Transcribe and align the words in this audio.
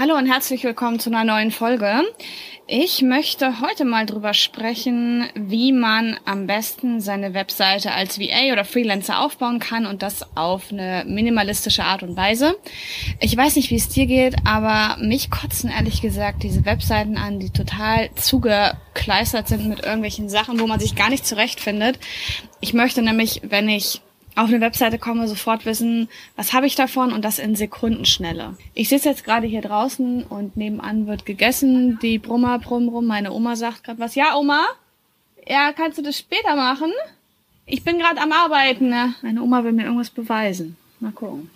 Hallo 0.00 0.16
und 0.16 0.24
herzlich 0.24 0.64
willkommen 0.64 0.98
zu 0.98 1.10
einer 1.10 1.24
neuen 1.24 1.50
Folge. 1.50 2.00
Ich 2.66 3.02
möchte 3.02 3.60
heute 3.60 3.84
mal 3.84 4.06
drüber 4.06 4.32
sprechen, 4.32 5.28
wie 5.34 5.72
man 5.72 6.18
am 6.24 6.46
besten 6.46 7.02
seine 7.02 7.34
Webseite 7.34 7.92
als 7.92 8.18
VA 8.18 8.50
oder 8.50 8.64
Freelancer 8.64 9.20
aufbauen 9.20 9.58
kann 9.58 9.84
und 9.84 10.02
das 10.02 10.24
auf 10.38 10.72
eine 10.72 11.04
minimalistische 11.06 11.84
Art 11.84 12.02
und 12.02 12.16
Weise. 12.16 12.56
Ich 13.20 13.36
weiß 13.36 13.56
nicht, 13.56 13.68
wie 13.68 13.74
es 13.74 13.90
dir 13.90 14.06
geht, 14.06 14.36
aber 14.46 14.96
mich 15.02 15.30
kotzen 15.30 15.68
ehrlich 15.68 16.00
gesagt 16.00 16.44
diese 16.44 16.64
Webseiten 16.64 17.18
an, 17.18 17.38
die 17.38 17.50
total 17.50 18.08
zugekleistert 18.14 19.48
sind 19.48 19.68
mit 19.68 19.80
irgendwelchen 19.80 20.30
Sachen, 20.30 20.60
wo 20.60 20.66
man 20.66 20.80
sich 20.80 20.96
gar 20.96 21.10
nicht 21.10 21.26
zurechtfindet. 21.26 21.98
Ich 22.60 22.72
möchte 22.72 23.02
nämlich, 23.02 23.42
wenn 23.44 23.68
ich 23.68 24.00
auf 24.36 24.48
eine 24.48 24.60
Webseite 24.60 24.98
komme, 24.98 25.28
sofort 25.28 25.66
wissen, 25.66 26.08
was 26.36 26.52
habe 26.52 26.66
ich 26.66 26.74
davon 26.74 27.12
und 27.12 27.24
das 27.24 27.38
in 27.38 27.56
Sekundenschnelle. 27.56 28.56
Ich 28.74 28.88
sitze 28.88 29.08
jetzt 29.08 29.24
gerade 29.24 29.46
hier 29.46 29.60
draußen 29.60 30.24
und 30.24 30.56
nebenan 30.56 31.06
wird 31.06 31.26
gegessen. 31.26 31.98
Die 32.00 32.18
Brummer 32.18 32.58
brumm 32.58 32.88
rum. 32.88 33.06
Meine 33.06 33.32
Oma 33.32 33.56
sagt 33.56 33.84
gerade 33.84 33.98
was. 33.98 34.14
Ja, 34.14 34.36
Oma? 34.36 34.64
Ja, 35.46 35.72
kannst 35.72 35.98
du 35.98 36.02
das 36.02 36.18
später 36.18 36.54
machen? 36.56 36.92
Ich 37.66 37.82
bin 37.84 37.98
gerade 37.98 38.20
am 38.20 38.32
Arbeiten. 38.32 38.88
Ne? 38.88 39.14
Meine 39.22 39.42
Oma 39.42 39.64
will 39.64 39.72
mir 39.72 39.84
irgendwas 39.84 40.10
beweisen. 40.10 40.76
Mal 41.00 41.12
gucken. 41.12 41.50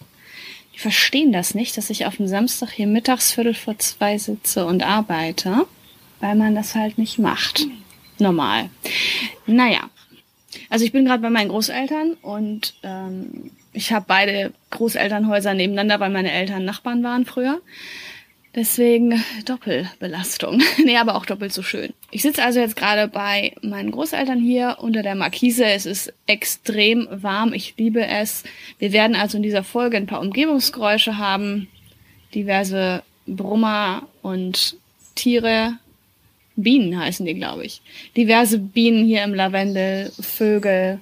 Die 0.75 0.79
verstehen 0.81 1.33
das 1.33 1.55
nicht, 1.55 1.77
dass 1.77 1.91
ich 1.91 2.07
auf 2.07 2.17
dem 2.17 2.27
Samstag 2.27 2.71
hier 2.71 2.89
mittags 2.89 3.33
viertel 3.33 3.55
vor 3.55 3.79
zwei 3.79 4.19
sitze 4.19 4.67
und 4.67 4.83
arbeite, 4.83 5.67
weil 6.21 6.35
man 6.35 6.55
das 6.55 6.75
halt 6.75 6.99
nicht 6.99 7.19
macht. 7.19 7.67
Normal. 8.19 8.71
Naja, 9.47 9.91
also 10.71 10.85
ich 10.85 10.93
bin 10.93 11.05
gerade 11.05 11.23
bei 11.23 11.31
meinen 11.31 11.49
Großeltern 11.49 12.15
und 12.23 12.75
ähm, 12.83 13.51
ich 13.73 13.93
habe 13.93 14.05
beide 14.07 14.53
Großelternhäuser 14.71 15.55
nebeneinander, 15.55 16.01
weil 16.01 16.11
meine 16.11 16.33
Eltern 16.33 16.65
Nachbarn 16.65 17.03
waren 17.03 17.27
früher. 17.27 17.61
Deswegen 18.55 19.21
Doppelbelastung. 19.47 20.63
nee, 20.85 20.97
aber 20.97 21.17
auch 21.17 21.27
doppelt 21.27 21.53
so 21.53 21.63
schön. 21.63 21.93
Ich 22.13 22.23
sitze 22.23 22.45
also 22.45 22.61
jetzt 22.61 22.77
gerade 22.77 23.09
bei 23.09 23.53
meinen 23.63 23.91
Großeltern 23.91 24.39
hier 24.39 24.77
unter 24.81 25.03
der 25.03 25.17
Markise. 25.17 25.65
Es 25.65 25.87
ist 25.87 26.13
extrem 26.27 27.09
warm. 27.11 27.53
Ich 27.53 27.75
liebe 27.77 28.07
es. 28.07 28.45
Wir 28.79 28.93
werden 28.93 29.17
also 29.17 29.39
in 29.39 29.43
dieser 29.43 29.65
Folge 29.65 29.97
ein 29.97 30.07
paar 30.07 30.21
Umgebungsgeräusche 30.21 31.19
haben. 31.19 31.69
Diverse 32.33 33.03
Brummer 33.27 34.07
und 34.23 34.77
Tiere, 35.17 35.79
Bienen 36.57 36.99
heißen 36.99 37.27
die, 37.27 37.35
glaube 37.35 37.65
ich. 37.65 37.81
Diverse 38.17 38.59
Bienen 38.59 39.07
hier 39.07 39.25
im 39.25 39.35
Lavendel, 39.35 40.11
Vögel 40.21 41.01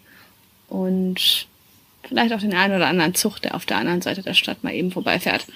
und 0.68 1.46
vielleicht 2.08 2.32
auch 2.32 2.40
den 2.40 2.54
einen 2.54 2.76
oder 2.76 2.88
anderen 2.88 3.14
Zucht, 3.14 3.44
der 3.44 3.54
auf 3.54 3.66
der 3.66 3.76
anderen 3.76 4.02
Seite 4.02 4.22
der 4.22 4.34
Stadt 4.34 4.64
mal 4.64 4.74
eben 4.74 4.90
vorbeifährt. 4.90 5.46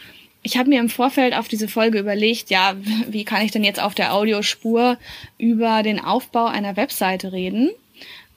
Ich 0.43 0.57
habe 0.57 0.69
mir 0.69 0.79
im 0.79 0.91
Vorfeld 0.91 1.35
auf 1.35 1.49
diese 1.49 1.67
Folge 1.67 1.99
überlegt, 1.99 2.51
ja, 2.51 2.77
wie 3.09 3.25
kann 3.25 3.43
ich 3.43 3.51
denn 3.51 3.65
jetzt 3.65 3.83
auf 3.83 3.95
der 3.95 4.15
Audiospur 4.15 4.99
über 5.39 5.83
den 5.83 5.99
Aufbau 5.99 6.47
einer 6.47 6.77
Webseite 6.77 7.33
reden? 7.33 7.71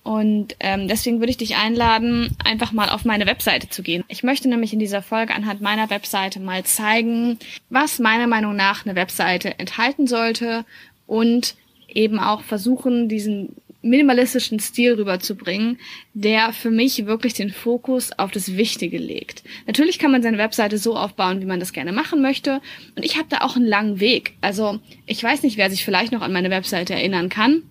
Und 0.02 0.56
ähm, 0.60 0.88
deswegen 0.88 1.20
würde 1.20 1.30
ich 1.30 1.38
dich 1.38 1.58
einladen, 1.58 2.36
einfach 2.44 2.72
mal 2.72 2.90
auf 2.90 3.06
meine 3.06 3.28
Webseite 3.28 3.70
zu 3.70 3.84
gehen. 3.84 4.04
Ich 4.08 4.24
möchte 4.24 4.48
nämlich 4.48 4.74
in 4.74 4.80
dieser 4.80 5.04
Folge 5.04 5.36
anhand 5.36 5.62
meiner 5.62 5.90
Webseite 5.90 6.40
mal 6.40 6.64
zeigen, 6.64 7.38
was 7.70 8.00
meiner 8.00 8.26
Meinung 8.26 8.56
nach 8.56 8.86
eine 8.86 8.96
Webseite 8.96 9.60
enthalten 9.60 10.08
sollte 10.08 10.66
und 11.10 11.56
eben 11.88 12.20
auch 12.20 12.44
versuchen, 12.44 13.10
diesen 13.10 13.56
minimalistischen 13.82 14.60
Stil 14.60 14.94
rüberzubringen, 14.94 15.80
der 16.14 16.54
für 16.54 16.70
mich 16.70 17.06
wirklich 17.06 17.34
den 17.34 17.50
Fokus 17.50 18.12
auf 18.18 18.30
das 18.30 18.58
Wichtige 18.58 18.98
legt. 18.98 19.44
Natürlich 19.68 20.00
kann 20.00 20.12
man 20.12 20.22
seine 20.22 20.38
Webseite 20.38 20.78
so 20.78 20.96
aufbauen, 20.96 21.42
wie 21.42 21.46
man 21.46 21.60
das 21.60 21.74
gerne 21.74 21.94
machen 21.94 22.22
möchte. 22.22 22.62
Und 22.96 23.06
ich 23.06 23.18
habe 23.18 23.28
da 23.30 23.38
auch 23.40 23.56
einen 23.56 23.66
langen 23.66 24.00
Weg. 24.00 24.34
Also 24.42 24.80
ich 25.06 25.24
weiß 25.24 25.44
nicht, 25.44 25.58
wer 25.58 25.72
sich 25.72 25.84
vielleicht 25.86 26.12
noch 26.12 26.22
an 26.22 26.34
meine 26.34 26.52
Webseite 26.52 26.94
erinnern 26.94 27.30
kann. 27.30 27.64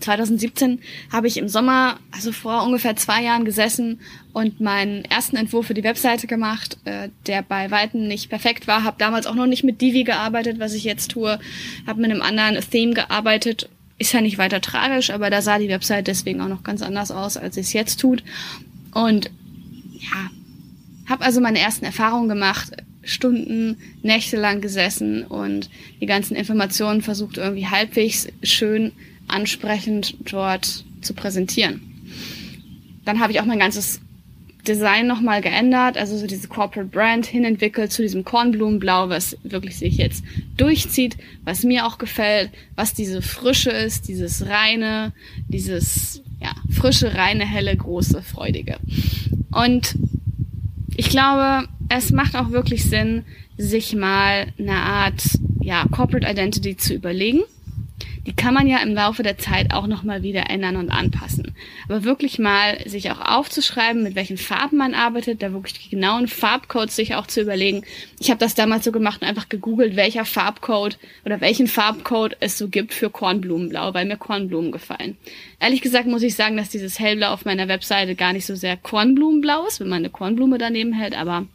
2017 0.00 0.80
habe 1.12 1.26
ich 1.26 1.36
im 1.36 1.48
Sommer, 1.48 1.98
also 2.10 2.32
vor 2.32 2.64
ungefähr 2.64 2.96
zwei 2.96 3.22
Jahren 3.22 3.44
gesessen 3.44 4.00
und 4.32 4.60
meinen 4.60 5.04
ersten 5.04 5.36
Entwurf 5.36 5.66
für 5.66 5.74
die 5.74 5.84
Webseite 5.84 6.26
gemacht, 6.26 6.78
äh, 6.84 7.08
der 7.26 7.42
bei 7.42 7.70
Weitem 7.70 8.08
nicht 8.08 8.28
perfekt 8.28 8.66
war. 8.66 8.84
Habe 8.84 8.96
damals 8.98 9.26
auch 9.26 9.34
noch 9.34 9.46
nicht 9.46 9.64
mit 9.64 9.80
Divi 9.80 10.04
gearbeitet, 10.04 10.58
was 10.58 10.74
ich 10.74 10.84
jetzt 10.84 11.12
tue. 11.12 11.38
Habe 11.86 12.00
mit 12.00 12.10
einem 12.10 12.22
anderen 12.22 12.58
Theme 12.70 12.94
gearbeitet. 12.94 13.68
Ist 13.98 14.12
ja 14.12 14.20
nicht 14.20 14.38
weiter 14.38 14.60
tragisch, 14.60 15.10
aber 15.10 15.28
da 15.28 15.42
sah 15.42 15.58
die 15.58 15.68
Webseite 15.68 16.04
deswegen 16.04 16.40
auch 16.40 16.48
noch 16.48 16.62
ganz 16.62 16.80
anders 16.80 17.10
aus, 17.10 17.36
als 17.36 17.56
sie 17.56 17.60
es 17.60 17.72
jetzt 17.72 18.00
tut. 18.00 18.22
Und 18.94 19.30
ja, 19.98 20.30
habe 21.06 21.24
also 21.24 21.40
meine 21.40 21.58
ersten 21.58 21.84
Erfahrungen 21.84 22.28
gemacht, 22.28 22.72
Stunden, 23.02 23.76
Nächte 24.02 24.36
lang 24.36 24.60
gesessen 24.60 25.24
und 25.24 25.70
die 26.00 26.06
ganzen 26.06 26.36
Informationen 26.36 27.02
versucht 27.02 27.38
irgendwie 27.38 27.66
halbwegs 27.66 28.28
schön 28.42 28.92
ansprechend 29.32 30.16
dort 30.30 30.84
zu 31.00 31.14
präsentieren. 31.14 31.80
Dann 33.04 33.20
habe 33.20 33.32
ich 33.32 33.40
auch 33.40 33.46
mein 33.46 33.58
ganzes 33.58 34.00
Design 34.66 35.06
nochmal 35.06 35.40
geändert, 35.40 35.96
also 35.96 36.16
so 36.18 36.26
diese 36.26 36.48
Corporate 36.48 36.90
Brand 36.90 37.26
hinentwickelt 37.26 37.92
zu 37.92 38.02
diesem 38.02 38.24
Kornblumenblau, 38.24 39.08
was 39.08 39.36
wirklich 39.42 39.78
sich 39.78 39.96
jetzt 39.96 40.22
durchzieht, 40.56 41.16
was 41.44 41.62
mir 41.62 41.86
auch 41.86 41.98
gefällt, 41.98 42.50
was 42.76 42.92
diese 42.92 43.22
Frische 43.22 43.70
ist, 43.70 44.08
dieses 44.08 44.46
reine, 44.46 45.12
dieses 45.48 46.22
ja, 46.40 46.54
frische, 46.70 47.14
reine, 47.14 47.46
helle, 47.46 47.74
große, 47.74 48.22
freudige. 48.22 48.78
Und 49.50 49.94
ich 50.96 51.08
glaube, 51.08 51.68
es 51.88 52.10
macht 52.10 52.36
auch 52.36 52.50
wirklich 52.50 52.84
Sinn, 52.84 53.24
sich 53.56 53.94
mal 53.94 54.46
eine 54.58 54.76
Art 54.76 55.22
ja, 55.60 55.86
Corporate 55.90 56.30
Identity 56.30 56.76
zu 56.76 56.94
überlegen 56.94 57.40
die 58.30 58.36
kann 58.36 58.54
man 58.54 58.68
ja 58.68 58.78
im 58.78 58.94
Laufe 58.94 59.24
der 59.24 59.38
Zeit 59.38 59.74
auch 59.74 59.88
nochmal 59.88 60.22
wieder 60.22 60.48
ändern 60.50 60.76
und 60.76 60.90
anpassen. 60.90 61.52
Aber 61.88 62.04
wirklich 62.04 62.38
mal 62.38 62.78
sich 62.88 63.10
auch 63.10 63.20
aufzuschreiben, 63.20 64.04
mit 64.04 64.14
welchen 64.14 64.36
Farben 64.36 64.76
man 64.76 64.94
arbeitet, 64.94 65.42
da 65.42 65.52
wirklich 65.52 65.80
die 65.80 65.88
genauen 65.88 66.28
Farbcodes 66.28 66.94
sich 66.94 67.16
auch 67.16 67.26
zu 67.26 67.40
überlegen. 67.40 67.82
Ich 68.20 68.30
habe 68.30 68.38
das 68.38 68.54
damals 68.54 68.84
so 68.84 68.92
gemacht 68.92 69.20
und 69.20 69.26
einfach 69.26 69.48
gegoogelt, 69.48 69.96
welcher 69.96 70.24
Farbcode 70.24 70.96
oder 71.24 71.40
welchen 71.40 71.66
Farbcode 71.66 72.36
es 72.38 72.56
so 72.56 72.68
gibt 72.68 72.94
für 72.94 73.10
Kornblumenblau, 73.10 73.94
weil 73.94 74.06
mir 74.06 74.16
Kornblumen 74.16 74.70
gefallen. 74.70 75.16
Ehrlich 75.58 75.80
gesagt 75.80 76.06
muss 76.06 76.22
ich 76.22 76.36
sagen, 76.36 76.56
dass 76.56 76.68
dieses 76.68 77.00
Hellblau 77.00 77.32
auf 77.32 77.44
meiner 77.44 77.66
Webseite 77.66 78.14
gar 78.14 78.32
nicht 78.32 78.46
so 78.46 78.54
sehr 78.54 78.76
Kornblumenblau 78.76 79.66
ist, 79.66 79.80
wenn 79.80 79.88
man 79.88 79.98
eine 79.98 80.10
Kornblume 80.10 80.58
daneben 80.58 80.92
hält, 80.92 81.18
aber 81.18 81.46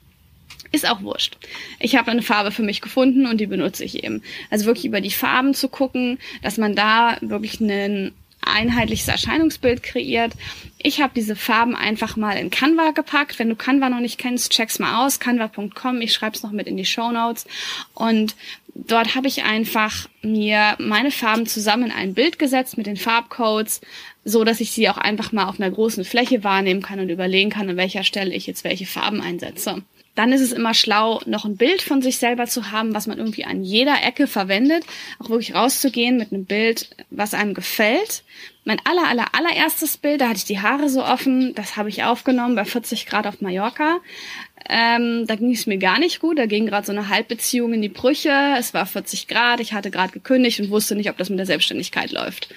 ist 0.71 0.89
auch 0.89 1.01
wurscht. 1.01 1.37
Ich 1.79 1.95
habe 1.95 2.11
eine 2.11 2.21
Farbe 2.21 2.51
für 2.51 2.63
mich 2.63 2.81
gefunden 2.81 3.25
und 3.25 3.39
die 3.39 3.47
benutze 3.47 3.83
ich 3.83 4.03
eben. 4.03 4.21
Also 4.49 4.65
wirklich 4.65 4.85
über 4.85 5.01
die 5.01 5.11
Farben 5.11 5.53
zu 5.53 5.69
gucken, 5.69 6.19
dass 6.41 6.57
man 6.57 6.75
da 6.75 7.17
wirklich 7.21 7.59
ein 7.59 8.13
einheitliches 8.45 9.07
Erscheinungsbild 9.07 9.83
kreiert. 9.83 10.33
Ich 10.81 11.01
habe 11.01 11.13
diese 11.15 11.35
Farben 11.35 11.75
einfach 11.75 12.15
mal 12.15 12.33
in 12.33 12.51
Canva 12.51 12.91
gepackt. 12.91 13.39
Wenn 13.39 13.49
du 13.49 13.55
Canva 13.55 13.89
noch 13.89 13.99
nicht 13.99 14.17
kennst, 14.17 14.51
check's 14.51 14.79
mal 14.79 15.05
aus. 15.05 15.19
Canva.com. 15.19 16.01
Ich 16.01 16.13
schreibe 16.13 16.35
es 16.35 16.43
noch 16.43 16.51
mit 16.51 16.67
in 16.67 16.77
die 16.77 16.85
Show 16.85 17.11
Notes. 17.11 17.45
Und 17.93 18.35
dort 18.75 19.15
habe 19.15 19.27
ich 19.27 19.43
einfach 19.43 20.07
mir 20.21 20.75
meine 20.77 21.11
Farben 21.11 21.47
zusammen 21.47 21.85
in 21.85 21.91
ein 21.91 22.13
Bild 22.13 22.39
gesetzt 22.39 22.77
mit 22.77 22.85
den 22.85 22.97
Farbcodes, 22.97 23.81
so 24.23 24.43
dass 24.43 24.61
ich 24.61 24.71
sie 24.71 24.89
auch 24.89 24.97
einfach 24.97 25.31
mal 25.31 25.45
auf 25.45 25.59
einer 25.59 25.71
großen 25.71 26.05
Fläche 26.05 26.43
wahrnehmen 26.43 26.81
kann 26.81 26.99
und 26.99 27.09
überlegen 27.09 27.49
kann, 27.49 27.69
an 27.69 27.77
welcher 27.77 28.03
Stelle 28.03 28.33
ich 28.33 28.47
jetzt 28.47 28.63
welche 28.63 28.85
Farben 28.85 29.21
einsetze 29.21 29.83
dann 30.15 30.31
ist 30.31 30.41
es 30.41 30.53
immer 30.53 30.73
schlau, 30.73 31.21
noch 31.25 31.45
ein 31.45 31.57
Bild 31.57 31.81
von 31.81 32.01
sich 32.01 32.17
selber 32.17 32.45
zu 32.45 32.71
haben, 32.71 32.95
was 32.95 33.05
man 33.05 33.17
irgendwie 33.17 33.45
an 33.45 33.63
jeder 33.63 34.01
Ecke 34.01 34.27
verwendet, 34.27 34.85
auch 35.19 35.29
wirklich 35.29 35.53
rauszugehen 35.53 36.17
mit 36.17 36.31
einem 36.31 36.45
Bild, 36.45 36.89
was 37.09 37.33
einem 37.33 37.53
gefällt. 37.53 38.23
Mein 38.63 38.79
aller, 38.85 39.07
aller, 39.07 39.27
allererstes 39.33 39.97
Bild, 39.97 40.21
da 40.21 40.29
hatte 40.29 40.37
ich 40.37 40.45
die 40.45 40.61
Haare 40.61 40.89
so 40.89 41.03
offen, 41.03 41.53
das 41.53 41.75
habe 41.75 41.89
ich 41.89 42.03
aufgenommen 42.03 42.55
bei 42.55 42.65
40 42.65 43.05
Grad 43.05 43.27
auf 43.27 43.41
Mallorca. 43.41 43.99
Ähm, 44.67 45.27
da 45.27 45.35
ging 45.35 45.51
es 45.51 45.67
mir 45.67 45.77
gar 45.77 45.99
nicht 45.99 46.19
gut, 46.19 46.39
da 46.39 46.47
ging 46.47 46.65
gerade 46.65 46.87
so 46.87 46.91
eine 46.91 47.09
Halbbeziehung 47.09 47.73
in 47.73 47.81
die 47.81 47.89
Brüche, 47.89 48.55
es 48.57 48.73
war 48.73 48.85
40 48.85 49.27
Grad, 49.27 49.59
ich 49.59 49.73
hatte 49.73 49.91
gerade 49.91 50.13
gekündigt 50.13 50.59
und 50.59 50.71
wusste 50.71 50.95
nicht, 50.95 51.09
ob 51.09 51.17
das 51.17 51.29
mit 51.29 51.37
der 51.37 51.45
Selbstständigkeit 51.45 52.11
läuft. 52.11 52.49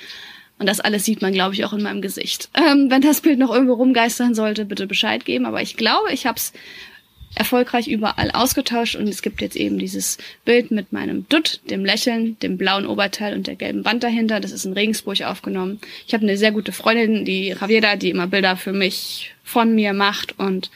Und 0.59 0.67
das 0.67 0.81
alles 0.81 1.05
sieht 1.05 1.23
man, 1.23 1.33
glaube 1.33 1.55
ich, 1.55 1.65
auch 1.65 1.73
in 1.73 1.83
meinem 1.83 2.03
Gesicht. 2.03 2.49
Ähm, 2.55 2.91
wenn 2.91 3.03
das 3.03 3.21
Bild 3.21 3.39
noch 3.39 3.53
irgendwo 3.53 3.75
rumgeistern 3.75 4.35
sollte, 4.35 4.65
bitte 4.65 4.87
Bescheid 4.87 5.25
geben. 5.25 5.47
Aber 5.47 5.63
ich 5.63 5.77
glaube, 5.77 6.13
ich 6.13 6.27
habe 6.27 6.37
es 6.37 6.53
erfolgreich 7.39 7.89
überall 7.89 8.31
ausgetauscht 8.31 8.97
und 8.97 9.09
es 9.09 9.23
gibt 9.23 9.41
jetzt 9.41 9.57
eben 9.57 9.79
dieses 9.79 10.19
Bild 10.45 10.71
mit 10.71 10.93
meinem 10.93 11.29
Dutt, 11.29 11.61
dem 11.71 11.85
Lächeln, 11.85 12.39
dem 12.41 12.59
blauen 12.59 12.87
Oberteil 12.87 13.35
und 13.35 13.47
der 13.47 13.57
gelben 13.57 13.85
Wand 13.85 14.03
dahinter. 14.03 14.41
Das 14.41 14.53
ist 14.53 14.65
in 14.65 14.73
Regensburg 14.73 15.23
aufgenommen. 15.23 15.81
Ich 16.07 16.15
habe 16.15 16.25
eine 16.25 16.37
sehr 16.37 16.53
gute 16.53 16.73
Freundin, 16.73 17.25
die 17.25 17.49
Javiera, 17.49 17.97
die 17.97 18.11
immer 18.11 18.27
Bilder 18.27 18.57
für 18.57 18.73
mich 18.73 19.35
von 19.45 19.75
mir 19.75 19.93
macht 19.93 20.39
und 20.39 20.71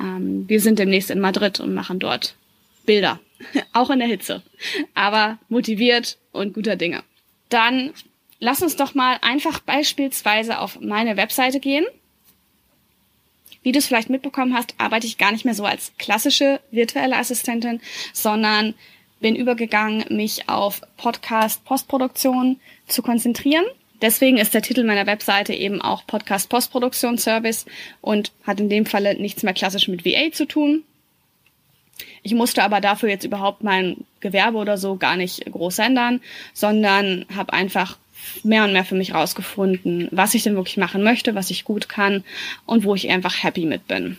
ähm, 0.00 0.44
wir 0.48 0.60
sind 0.60 0.78
demnächst 0.78 1.10
in 1.10 1.20
Madrid 1.20 1.60
und 1.60 1.74
machen 1.74 1.98
dort 1.98 2.34
Bilder, 2.84 3.20
auch 3.72 3.90
in 3.90 3.98
der 3.98 4.08
Hitze, 4.08 4.42
aber 4.94 5.38
motiviert 5.48 6.18
und 6.32 6.54
guter 6.54 6.76
Dinge. 6.76 7.02
Dann 7.48 7.92
lass 8.38 8.62
uns 8.62 8.76
doch 8.76 8.94
mal 8.94 9.18
einfach 9.22 9.60
beispielsweise 9.60 10.58
auf 10.58 10.80
meine 10.80 11.16
Webseite 11.16 11.60
gehen 11.60 11.86
wie 13.66 13.72
du 13.72 13.80
es 13.80 13.88
vielleicht 13.88 14.10
mitbekommen 14.10 14.54
hast, 14.54 14.76
arbeite 14.78 15.08
ich 15.08 15.18
gar 15.18 15.32
nicht 15.32 15.44
mehr 15.44 15.52
so 15.52 15.64
als 15.64 15.90
klassische 15.98 16.60
virtuelle 16.70 17.16
Assistentin, 17.16 17.80
sondern 18.12 18.74
bin 19.18 19.34
übergegangen, 19.34 20.04
mich 20.08 20.48
auf 20.48 20.82
Podcast-Postproduktion 20.98 22.60
zu 22.86 23.02
konzentrieren. 23.02 23.64
Deswegen 24.00 24.36
ist 24.36 24.54
der 24.54 24.62
Titel 24.62 24.84
meiner 24.84 25.08
Webseite 25.08 25.52
eben 25.52 25.82
auch 25.82 26.06
Podcast 26.06 26.48
Postproduktion 26.48 27.18
Service 27.18 27.66
und 28.00 28.30
hat 28.44 28.60
in 28.60 28.68
dem 28.68 28.86
Falle 28.86 29.20
nichts 29.20 29.42
mehr 29.42 29.52
klassisch 29.52 29.88
mit 29.88 30.04
VA 30.04 30.30
zu 30.30 30.46
tun. 30.46 30.84
Ich 32.22 32.34
musste 32.34 32.62
aber 32.62 32.80
dafür 32.80 33.08
jetzt 33.08 33.24
überhaupt 33.24 33.64
mein 33.64 34.04
Gewerbe 34.20 34.58
oder 34.58 34.78
so 34.78 34.94
gar 34.94 35.16
nicht 35.16 35.44
groß 35.44 35.80
ändern, 35.80 36.20
sondern 36.54 37.26
habe 37.34 37.52
einfach 37.52 37.98
mehr 38.42 38.64
und 38.64 38.72
mehr 38.72 38.84
für 38.84 38.94
mich 38.94 39.14
rausgefunden, 39.14 40.08
was 40.10 40.34
ich 40.34 40.42
denn 40.42 40.56
wirklich 40.56 40.76
machen 40.76 41.02
möchte, 41.02 41.34
was 41.34 41.50
ich 41.50 41.64
gut 41.64 41.88
kann 41.88 42.24
und 42.64 42.84
wo 42.84 42.94
ich 42.94 43.08
einfach 43.10 43.42
happy 43.42 43.66
mit 43.66 43.86
bin. 43.86 44.18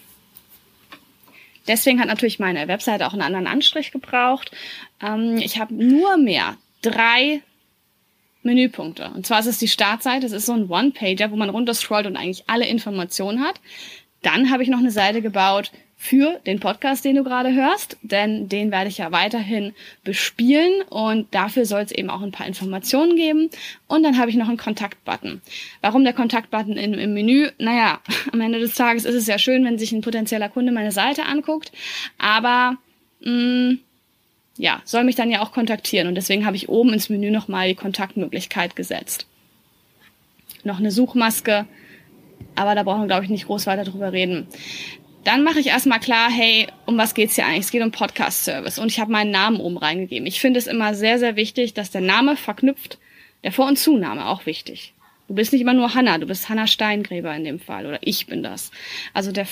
Deswegen 1.67 1.99
hat 1.99 2.07
natürlich 2.07 2.39
meine 2.39 2.67
Webseite 2.67 3.05
auch 3.05 3.13
einen 3.13 3.21
anderen 3.21 3.47
Anstrich 3.47 3.91
gebraucht. 3.91 4.51
Ähm, 5.01 5.38
ich 5.38 5.59
habe 5.59 5.73
nur 5.73 6.17
mehr 6.17 6.55
drei 6.81 7.41
Menüpunkte. 8.44 9.11
Und 9.13 9.27
zwar 9.27 9.39
ist 9.39 9.47
es 9.47 9.59
die 9.59 9.67
Startseite, 9.67 10.21
das 10.21 10.31
ist 10.31 10.45
so 10.45 10.53
ein 10.53 10.69
One-Pager, 10.69 11.31
wo 11.31 11.35
man 11.35 11.49
runterscrollt 11.49 12.07
und 12.07 12.15
eigentlich 12.15 12.45
alle 12.47 12.67
Informationen 12.67 13.41
hat. 13.41 13.59
Dann 14.21 14.49
habe 14.49 14.63
ich 14.63 14.69
noch 14.69 14.79
eine 14.79 14.91
Seite 14.91 15.21
gebaut 15.21 15.71
für 15.99 16.39
den 16.45 16.59
Podcast, 16.59 17.03
den 17.03 17.15
du 17.15 17.23
gerade 17.23 17.53
hörst, 17.53 17.97
denn 18.03 18.47
den 18.47 18.71
werde 18.71 18.88
ich 18.88 18.99
ja 18.99 19.11
weiterhin 19.11 19.73
bespielen 20.03 20.83
und 20.89 21.33
dafür 21.33 21.65
soll 21.65 21.81
es 21.81 21.91
eben 21.91 22.11
auch 22.11 22.21
ein 22.21 22.31
paar 22.31 22.45
Informationen 22.45 23.15
geben. 23.15 23.49
Und 23.88 24.03
dann 24.03 24.19
habe 24.19 24.29
ich 24.29 24.35
noch 24.35 24.47
einen 24.47 24.57
Kontaktbutton. 24.57 25.41
Warum 25.81 26.03
der 26.03 26.13
Kontaktbutton 26.13 26.77
im, 26.77 26.94
im 26.94 27.13
Menü? 27.15 27.49
Naja, 27.57 27.99
am 28.31 28.41
Ende 28.41 28.59
des 28.59 28.75
Tages 28.75 29.05
ist 29.05 29.15
es 29.15 29.25
ja 29.25 29.39
schön, 29.39 29.65
wenn 29.65 29.79
sich 29.79 29.91
ein 29.91 30.01
potenzieller 30.01 30.49
Kunde 30.49 30.71
meine 30.71 30.91
Seite 30.91 31.25
anguckt, 31.25 31.71
aber 32.19 32.77
mh, 33.21 33.31
mm, 33.31 33.79
ja, 34.59 34.81
soll 34.85 35.03
mich 35.03 35.15
dann 35.15 35.31
ja 35.31 35.41
auch 35.41 35.51
kontaktieren 35.51 36.07
und 36.07 36.15
deswegen 36.15 36.45
habe 36.45 36.55
ich 36.55 36.69
oben 36.69 36.94
ins 36.94 37.09
Menü 37.09 37.31
nochmal 37.31 37.67
die 37.67 37.75
Kontaktmöglichkeit 37.75 38.75
gesetzt. 38.75 39.27
Noch 40.63 40.79
eine 40.79 40.91
Suchmaske, 40.91 41.67
aber 42.55 42.75
da 42.75 42.83
brauchen 42.83 43.01
wir, 43.01 43.07
glaube 43.07 43.23
ich, 43.23 43.29
nicht 43.29 43.45
groß 43.45 43.67
weiter 43.67 43.83
drüber 43.83 44.11
reden. 44.11 44.47
Dann 45.24 45.44
mache 45.44 45.60
ich 45.60 45.68
erstmal 45.68 46.00
klar, 46.00 46.30
hey, 46.30 46.68
um 46.86 46.98
was 46.98 47.14
geht's 47.14 47.36
hier 47.36 47.46
eigentlich? 47.46 47.66
Es 47.66 47.72
geht 47.72 47.81
um 47.81 47.92
Podcast-Service 47.92 48.80
und 48.80 48.92
ich 48.92 49.00
habe 49.00 49.12
meinen 49.12 49.31
Namen 49.31 49.60
oben 49.60 49.78
reingegeben. 49.78 50.25
Ich 50.25 50.40
finde 50.40 50.60
es 50.60 50.68
immer 50.68 50.94
sehr, 50.96 51.19
sehr 51.19 51.36
wichtig, 51.36 51.74
dass 51.74 51.92
der 51.92 52.02
Name 52.02 52.38
verknüpft, 52.38 52.98
der 53.44 53.52
Vor- 53.52 53.68
und 53.68 53.78
Zunahme 53.78 54.28
auch 54.28 54.46
wichtig. 54.46 54.94
Du 55.28 55.36
bist 55.36 55.52
nicht 55.52 55.62
immer 55.62 55.74
nur 55.74 55.94
Hanna, 55.94 56.18
du 56.18 56.25
bist 56.25 56.48
Hanna 56.48 56.68
Steingräber 56.68 57.36
in 57.36 57.44
dem 57.44 57.60
Fall 57.60 57.86
oder 57.86 58.00
ich 58.02 58.28
bin 58.28 58.44
das. 58.44 58.72
Also 59.14 59.34
der 59.34 59.48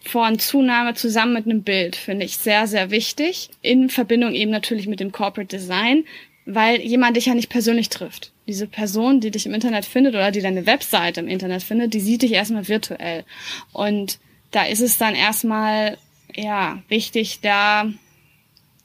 Vor- 0.00 0.28
und 0.28 0.40
Zunahme 0.40 0.94
zusammen 0.94 1.34
mit 1.34 1.46
einem 1.46 1.62
Bild 1.62 1.96
finde 1.96 2.24
ich 2.24 2.36
sehr, 2.36 2.68
sehr 2.68 2.90
wichtig. 2.92 3.50
In 3.60 3.90
Verbindung 3.90 4.32
eben 4.32 4.52
natürlich 4.52 4.86
mit 4.86 5.00
dem 5.00 5.10
Corporate 5.10 5.56
Design, 5.56 6.04
weil 6.46 6.80
jemand 6.80 7.16
dich 7.16 7.26
ja 7.26 7.34
nicht 7.34 7.50
persönlich 7.50 7.88
trifft. 7.88 8.32
Diese 8.46 8.68
Person, 8.68 9.20
die 9.20 9.32
dich 9.32 9.44
im 9.44 9.54
Internet 9.54 9.84
findet 9.84 10.14
oder 10.14 10.30
die 10.30 10.40
deine 10.40 10.66
Webseite 10.66 11.20
im 11.20 11.28
Internet 11.28 11.64
findet, 11.64 11.92
die 11.92 12.00
sieht 12.00 12.22
dich 12.22 12.32
erstmal 12.32 12.68
virtuell. 12.68 13.24
Und 13.72 14.18
da 14.50 14.64
ist 14.64 14.80
es 14.80 14.98
dann 14.98 15.14
erstmal 15.14 15.98
ja 16.34 16.82
wichtig, 16.88 17.40
da 17.40 17.82
ein 17.82 17.98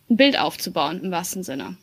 Bild 0.10 0.38
aufzubauen 0.38 1.02
im 1.04 1.12
wahrsten 1.12 1.44
Sinne. 1.44 1.78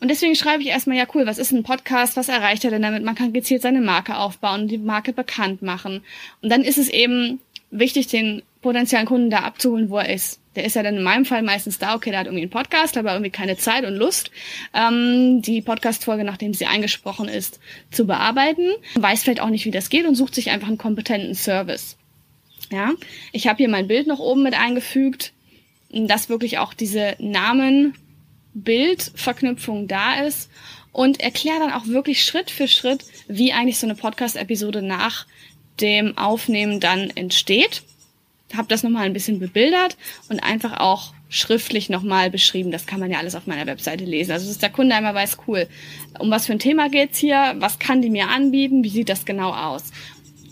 Und 0.00 0.08
deswegen 0.08 0.34
schreibe 0.34 0.62
ich 0.62 0.68
erstmal, 0.68 0.98
ja 0.98 1.06
cool, 1.14 1.26
was 1.26 1.38
ist 1.38 1.52
ein 1.52 1.62
Podcast, 1.62 2.16
was 2.16 2.28
erreicht 2.28 2.64
er 2.64 2.70
denn 2.70 2.82
damit? 2.82 3.02
Man 3.02 3.14
kann 3.14 3.32
gezielt 3.32 3.62
seine 3.62 3.80
Marke 3.80 4.16
aufbauen 4.16 4.68
die 4.68 4.78
Marke 4.78 5.12
bekannt 5.12 5.62
machen. 5.62 6.02
Und 6.42 6.50
dann 6.50 6.62
ist 6.62 6.78
es 6.78 6.88
eben 6.90 7.40
wichtig, 7.70 8.06
den 8.08 8.42
potenziellen 8.60 9.06
Kunden 9.06 9.30
da 9.30 9.38
abzuholen, 9.38 9.90
wo 9.90 9.98
er 9.98 10.12
ist. 10.12 10.40
Der 10.54 10.64
ist 10.64 10.76
ja 10.76 10.82
dann 10.82 10.96
in 10.96 11.02
meinem 11.02 11.24
Fall 11.24 11.42
meistens 11.42 11.78
da, 11.78 11.94
okay, 11.94 12.10
der 12.10 12.20
hat 12.20 12.26
irgendwie 12.26 12.42
einen 12.42 12.50
Podcast, 12.50 12.96
aber 12.96 13.12
irgendwie 13.12 13.30
keine 13.30 13.56
Zeit 13.56 13.84
und 13.84 13.94
Lust, 13.94 14.30
ähm, 14.74 15.42
die 15.42 15.60
Podcast-Folge, 15.60 16.24
nachdem 16.24 16.54
sie 16.54 16.66
eingesprochen 16.66 17.28
ist, 17.28 17.60
zu 17.90 18.06
bearbeiten. 18.06 18.70
Weiß 18.94 19.22
vielleicht 19.22 19.40
auch 19.40 19.50
nicht, 19.50 19.66
wie 19.66 19.70
das 19.70 19.90
geht 19.90 20.06
und 20.06 20.14
sucht 20.14 20.34
sich 20.34 20.50
einfach 20.50 20.68
einen 20.68 20.78
kompetenten 20.78 21.34
Service. 21.34 21.96
Ja, 22.70 22.92
ich 23.32 23.46
habe 23.46 23.58
hier 23.58 23.68
mein 23.68 23.88
Bild 23.88 24.06
noch 24.06 24.18
oben 24.18 24.42
mit 24.42 24.54
eingefügt, 24.54 25.32
dass 25.90 26.28
wirklich 26.28 26.58
auch 26.58 26.74
diese 26.74 27.16
Namen-Bild-Verknüpfung 27.18 29.88
da 29.88 30.24
ist 30.24 30.50
und 30.92 31.20
erkläre 31.20 31.60
dann 31.60 31.72
auch 31.72 31.86
wirklich 31.86 32.24
Schritt 32.24 32.50
für 32.50 32.68
Schritt, 32.68 33.04
wie 33.28 33.52
eigentlich 33.52 33.78
so 33.78 33.86
eine 33.86 33.94
Podcast-Episode 33.94 34.82
nach 34.82 35.26
dem 35.80 36.18
Aufnehmen 36.18 36.80
dann 36.80 37.10
entsteht. 37.10 37.82
Habe 38.54 38.68
das 38.68 38.82
nochmal 38.82 39.04
ein 39.04 39.12
bisschen 39.12 39.38
bebildert 39.38 39.96
und 40.28 40.42
einfach 40.42 40.80
auch 40.80 41.12
schriftlich 41.28 41.88
nochmal 41.88 42.30
beschrieben. 42.30 42.70
Das 42.70 42.86
kann 42.86 43.00
man 43.00 43.10
ja 43.10 43.18
alles 43.18 43.34
auf 43.34 43.46
meiner 43.46 43.66
Webseite 43.66 44.04
lesen. 44.04 44.32
Also 44.32 44.48
dass 44.48 44.58
der 44.58 44.70
Kunde 44.70 44.94
einmal 44.94 45.14
weiß, 45.14 45.38
cool, 45.46 45.68
um 46.18 46.30
was 46.30 46.46
für 46.46 46.52
ein 46.52 46.60
Thema 46.60 46.88
geht's 46.88 47.18
hier, 47.18 47.56
was 47.58 47.78
kann 47.78 48.00
die 48.00 48.10
mir 48.10 48.28
anbieten, 48.28 48.84
wie 48.84 48.88
sieht 48.88 49.08
das 49.08 49.24
genau 49.24 49.52
aus. 49.52 49.84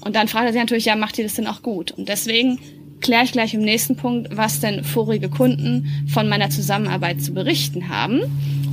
Und 0.04 0.16
dann 0.16 0.28
fragt 0.28 0.46
er 0.46 0.52
sich 0.52 0.60
natürlich, 0.60 0.84
ja, 0.84 0.96
macht 0.96 1.18
ihr 1.18 1.24
das 1.24 1.34
denn 1.34 1.46
auch 1.46 1.62
gut? 1.62 1.92
Und 1.92 2.08
deswegen 2.08 2.58
kläre 3.00 3.24
ich 3.24 3.32
gleich 3.32 3.54
im 3.54 3.60
nächsten 3.60 3.96
Punkt, 3.96 4.34
was 4.34 4.60
denn 4.60 4.82
vorige 4.82 5.28
Kunden 5.28 5.86
von 6.08 6.28
meiner 6.28 6.50
Zusammenarbeit 6.50 7.22
zu 7.22 7.32
berichten 7.32 7.88
haben 7.88 8.22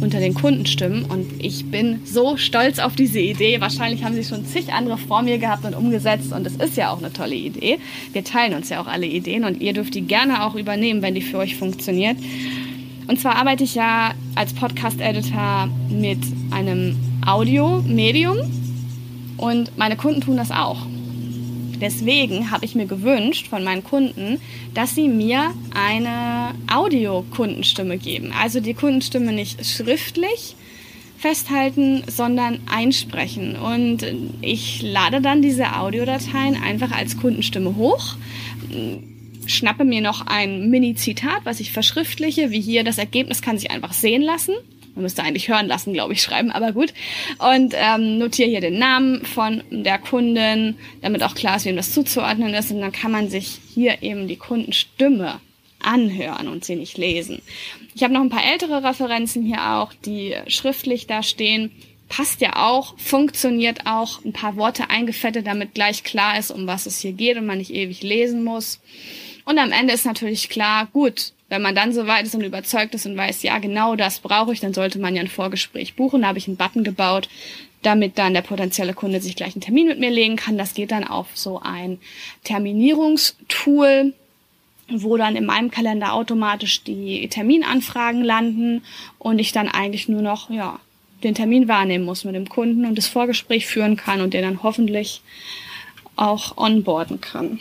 unter 0.01 0.19
den 0.19 0.33
Kundenstimmen. 0.33 1.04
Und 1.06 1.44
ich 1.44 1.66
bin 1.66 2.01
so 2.06 2.38
stolz 2.38 2.80
auf 2.80 2.95
diese 2.95 3.19
Idee. 3.19 3.62
Wahrscheinlich 3.62 4.04
haben 4.04 4.16
sie 4.16 4.24
schon 4.24 4.45
zig 4.45 4.74
andere 4.74 4.98
vor 4.98 5.22
mir 5.22 5.38
gehabt 5.38 5.66
und 5.66 5.75
umgesetzt. 5.75 6.31
Und 6.31 6.48
es 6.48 6.56
ist 6.56 6.78
ja 6.78 6.92
auch 6.92 7.00
eine 7.00 7.13
tolle 7.13 7.36
Idee. 7.36 7.77
Wir 8.13 8.24
teilen 8.24 8.54
uns 8.54 8.69
ja 8.69 8.81
auch 8.81 8.88
alle 8.88 9.06
Ideen 9.06 9.44
und 9.44 9.62
ihr 9.62 9.74
dürft 9.74 9.95
die 9.95 10.01
gerne 10.01 10.44
auch 10.44 10.56
übernehmen, 10.56 11.01
wenn 11.01 11.13
die 11.13 11.22
für 11.22 11.38
euch 11.38 11.56
funktioniert. 11.56 12.18
Und 13.07 13.19
zwar 13.19 13.36
arbeite 13.36 13.63
ich 13.63 13.75
ja 13.75 14.13
als 14.36 14.54
Podcast-Editor 14.54 15.69
mit 15.89 16.19
einem 16.51 16.95
Audio-Medium 17.25 18.38
und 19.38 19.77
meine 19.77 19.98
Kunden 19.98 20.22
tun 20.22 20.38
das 20.38 20.51
auch. 20.51 20.77
Deswegen 21.81 22.51
habe 22.51 22.63
ich 22.63 22.75
mir 22.75 22.86
gewünscht 22.86 23.48
von 23.48 23.63
meinen 23.63 23.83
Kunden, 23.83 24.39
dass 24.74 24.95
sie 24.95 25.07
mir 25.07 25.54
eine 25.74 26.54
Audio-Kundenstimme 26.72 27.98
geben. 27.98 28.31
Also 28.39 28.60
die 28.60 28.75
Kundenstimme 28.75 29.33
nicht 29.33 29.66
schriftlich 29.66 30.56
festhalten, 31.18 32.04
sondern 32.07 32.60
einsprechen. 32.72 33.56
Und 33.56 34.06
ich 34.42 34.81
lade 34.81 35.22
dann 35.22 35.42
diese 35.42 35.75
Audiodateien 35.75 36.56
einfach 36.62 36.92
als 36.92 37.18
Kundenstimme 37.18 37.75
hoch 37.75 38.16
schnappe 39.48 39.84
mir 39.84 40.01
noch 40.01 40.27
ein 40.27 40.69
Mini-Zitat, 40.69 41.42
was 41.44 41.60
ich 41.60 41.72
verschriftliche, 41.72 42.51
wie 42.51 42.62
hier, 42.62 42.84
das 42.84 42.98
Ergebnis 42.98 43.42
kann 43.42 43.57
sich 43.57 43.72
einfach 43.72 43.92
sehen 43.92 44.22
lassen 44.22 44.54
man 44.95 45.03
müsste 45.03 45.23
eigentlich 45.23 45.47
hören 45.47 45.67
lassen, 45.67 45.93
glaube 45.93 46.13
ich, 46.13 46.21
schreiben, 46.21 46.51
aber 46.51 46.71
gut. 46.74 46.93
Und 47.38 47.74
ähm, 47.75 48.17
notiere 48.17 48.50
hier 48.50 48.62
den 48.62 48.79
Namen 48.79 49.25
von 49.25 49.63
der 49.69 49.98
Kundin, 49.98 50.77
damit 51.01 51.24
auch 51.24 51.36
klar 51.36 51.57
ist, 51.57 51.65
wem 51.65 51.75
das 51.75 51.93
zuzuordnen 51.93 52.53
ist. 52.53 52.71
Und 52.71 52.81
dann 52.81 52.91
kann 52.91 53.12
man 53.12 53.29
sich 53.29 53.60
hier 53.74 54.01
eben 54.03 54.27
die 54.27 54.36
Kundenstimme 54.36 55.39
anhören 55.79 56.48
und 56.48 56.65
sie 56.65 56.75
nicht 56.75 56.98
lesen. 56.98 57.41
Ich 57.95 58.03
habe 58.03 58.13
noch 58.13 58.21
ein 58.21 58.29
paar 58.29 58.45
ältere 58.45 58.83
Referenzen 58.83 59.43
hier 59.43 59.75
auch, 59.75 59.93
die 60.05 60.36
schriftlich 60.48 61.07
da 61.07 61.24
stehen. 61.24 61.71
Passt 62.07 62.41
ja 62.41 62.57
auch, 62.57 62.98
funktioniert 63.00 63.86
auch, 63.86 64.24
ein 64.25 64.33
paar 64.33 64.57
Worte 64.57 64.89
eingefettet, 64.89 65.48
damit 65.48 65.74
gleich 65.74 66.03
klar 66.03 66.38
ist, 66.38 66.51
um 66.51 66.67
was 66.67 66.86
es 66.86 67.00
hier 67.00 67.13
geht 67.13 67.38
und 67.38 67.45
man 67.45 67.57
nicht 67.57 67.74
ewig 67.74 68.03
lesen 68.03 68.43
muss. 68.43 68.81
Und 69.45 69.57
am 69.57 69.71
Ende 69.71 69.93
ist 69.93 70.05
natürlich 70.05 70.50
klar, 70.50 70.88
gut, 70.91 71.33
wenn 71.51 71.62
man 71.62 71.75
dann 71.75 71.91
so 71.91 72.08
weit 72.08 72.25
ist 72.25 72.34
und 72.34 72.46
überzeugt 72.46 72.96
ist 72.96 73.05
und 73.05 73.17
weiß, 73.17 73.43
ja, 73.43 73.60
genau 73.60 73.98
das 73.98 74.22
brauche 74.22 74.53
ich, 74.53 74.62
dann 74.62 74.74
sollte 74.74 75.00
man 75.00 75.15
ja 75.15 75.22
ein 75.22 75.27
Vorgespräch 75.27 75.96
buchen. 75.96 76.22
Da 76.22 76.29
habe 76.29 76.38
ich 76.38 76.48
einen 76.48 76.55
Button 76.55 76.86
gebaut, 76.86 77.27
damit 77.81 78.17
dann 78.17 78.34
der 78.34 78.41
potenzielle 78.41 78.93
Kunde 78.93 79.20
sich 79.20 79.36
gleich 79.36 79.53
einen 79.53 79.62
Termin 79.62 79.89
mit 79.89 80.00
mir 80.00 80.12
legen 80.12 80.38
kann. 80.38 80.58
Das 80.58 80.74
geht 80.74 80.91
dann 80.91 81.03
auf 81.03 81.27
so 81.34 81.60
ein 81.62 82.00
Terminierungstool, 82.46 84.13
wo 84.89 85.17
dann 85.17 85.36
in 85.36 85.46
meinem 85.46 85.72
Kalender 85.72 86.13
automatisch 86.13 86.86
die 86.86 87.27
Terminanfragen 87.27 88.24
landen 88.24 88.84
und 89.20 89.38
ich 89.38 89.51
dann 89.51 89.67
eigentlich 89.67 90.08
nur 90.08 90.22
noch, 90.22 90.50
ja, 90.50 90.79
den 91.22 91.36
Termin 91.36 91.67
wahrnehmen 91.67 92.05
muss 92.05 92.24
mit 92.24 92.34
dem 92.34 92.48
Kunden 92.48 92.86
und 92.86 92.98
das 92.98 93.08
Vorgespräch 93.08 93.67
führen 93.67 93.98
kann 93.98 94.22
und 94.22 94.34
der 94.34 94.41
dann 94.41 94.63
hoffentlich 94.63 95.22
auch 96.15 96.58
onboarden 96.58 97.22
kann, 97.22 97.60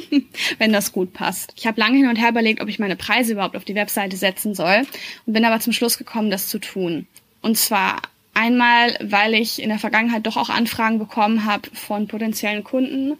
wenn 0.58 0.72
das 0.72 0.92
gut 0.92 1.12
passt. 1.12 1.52
Ich 1.56 1.66
habe 1.66 1.80
lange 1.80 1.96
hin 1.96 2.08
und 2.08 2.16
her 2.16 2.30
überlegt, 2.30 2.60
ob 2.60 2.68
ich 2.68 2.78
meine 2.78 2.96
Preise 2.96 3.32
überhaupt 3.32 3.56
auf 3.56 3.64
die 3.64 3.74
Webseite 3.74 4.16
setzen 4.16 4.54
soll 4.54 4.86
und 5.26 5.32
bin 5.32 5.44
aber 5.44 5.60
zum 5.60 5.72
Schluss 5.72 5.98
gekommen, 5.98 6.30
das 6.30 6.48
zu 6.48 6.58
tun. 6.58 7.06
Und 7.40 7.56
zwar 7.56 8.02
einmal, 8.34 8.98
weil 9.00 9.34
ich 9.34 9.62
in 9.62 9.68
der 9.68 9.78
Vergangenheit 9.78 10.26
doch 10.26 10.36
auch 10.36 10.50
Anfragen 10.50 10.98
bekommen 10.98 11.44
habe 11.44 11.70
von 11.72 12.08
potenziellen 12.08 12.64
Kunden, 12.64 13.16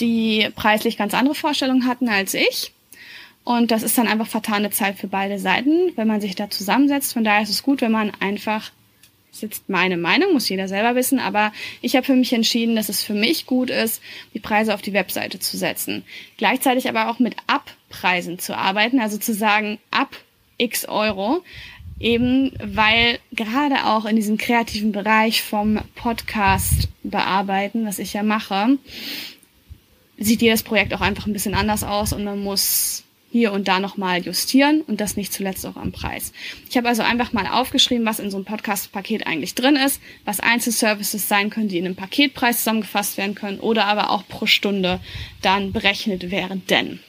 die 0.00 0.48
preislich 0.54 0.96
ganz 0.96 1.14
andere 1.14 1.34
Vorstellungen 1.34 1.86
hatten 1.86 2.08
als 2.08 2.34
ich. 2.34 2.72
Und 3.44 3.70
das 3.70 3.84
ist 3.84 3.96
dann 3.96 4.08
einfach 4.08 4.26
vertane 4.26 4.70
Zeit 4.70 4.98
für 4.98 5.06
beide 5.06 5.38
Seiten, 5.38 5.92
wenn 5.94 6.08
man 6.08 6.20
sich 6.20 6.34
da 6.34 6.50
zusammensetzt. 6.50 7.12
Von 7.12 7.22
daher 7.22 7.42
ist 7.42 7.50
es 7.50 7.62
gut, 7.62 7.80
wenn 7.80 7.92
man 7.92 8.10
einfach 8.18 8.72
ist 9.36 9.42
jetzt 9.42 9.68
meine 9.68 9.96
Meinung, 9.96 10.32
muss 10.32 10.48
jeder 10.48 10.68
selber 10.68 10.94
wissen, 10.94 11.18
aber 11.18 11.52
ich 11.80 11.96
habe 11.96 12.06
für 12.06 12.16
mich 12.16 12.32
entschieden, 12.32 12.76
dass 12.76 12.88
es 12.88 13.02
für 13.02 13.14
mich 13.14 13.46
gut 13.46 13.70
ist, 13.70 14.02
die 14.34 14.40
Preise 14.40 14.74
auf 14.74 14.82
die 14.82 14.92
Webseite 14.92 15.38
zu 15.38 15.56
setzen. 15.56 16.04
Gleichzeitig 16.36 16.88
aber 16.88 17.10
auch 17.10 17.18
mit 17.18 17.36
Abpreisen 17.46 18.38
zu 18.38 18.56
arbeiten, 18.56 19.00
also 19.00 19.18
zu 19.18 19.34
sagen, 19.34 19.78
ab 19.90 20.16
x 20.58 20.86
Euro 20.88 21.42
Eben 21.98 22.52
weil 22.62 23.18
gerade 23.32 23.86
auch 23.86 24.04
in 24.04 24.16
diesem 24.16 24.36
kreativen 24.36 24.92
Bereich 24.92 25.42
vom 25.42 25.80
Podcast 25.94 26.88
bearbeiten, 27.02 27.86
was 27.86 27.98
ich 27.98 28.12
ja 28.12 28.22
mache, 28.22 28.78
sieht 30.18 30.42
jedes 30.42 30.62
Projekt 30.62 30.92
auch 30.92 31.00
einfach 31.00 31.26
ein 31.26 31.32
bisschen 31.32 31.54
anders 31.54 31.84
aus 31.84 32.12
und 32.12 32.24
man 32.24 32.42
muss 32.42 33.05
hier 33.30 33.52
und 33.52 33.68
da 33.68 33.80
nochmal 33.80 34.22
justieren 34.24 34.82
und 34.82 35.00
das 35.00 35.16
nicht 35.16 35.32
zuletzt 35.32 35.66
auch 35.66 35.76
am 35.76 35.92
Preis. 35.92 36.32
Ich 36.70 36.76
habe 36.76 36.88
also 36.88 37.02
einfach 37.02 37.32
mal 37.32 37.46
aufgeschrieben, 37.46 38.06
was 38.06 38.18
in 38.18 38.30
so 38.30 38.36
einem 38.36 38.46
Podcast-Paket 38.46 39.26
eigentlich 39.26 39.54
drin 39.54 39.76
ist, 39.76 40.00
was 40.24 40.40
Einzelservices 40.40 41.28
sein 41.28 41.50
können, 41.50 41.68
die 41.68 41.78
in 41.78 41.84
einem 41.84 41.96
Paketpreis 41.96 42.58
zusammengefasst 42.58 43.18
werden 43.18 43.34
können 43.34 43.60
oder 43.60 43.86
aber 43.86 44.10
auch 44.10 44.26
pro 44.28 44.46
Stunde 44.46 45.00
dann 45.42 45.72
berechnet 45.72 46.30
werden. 46.30 46.62
Denn 46.68 47.00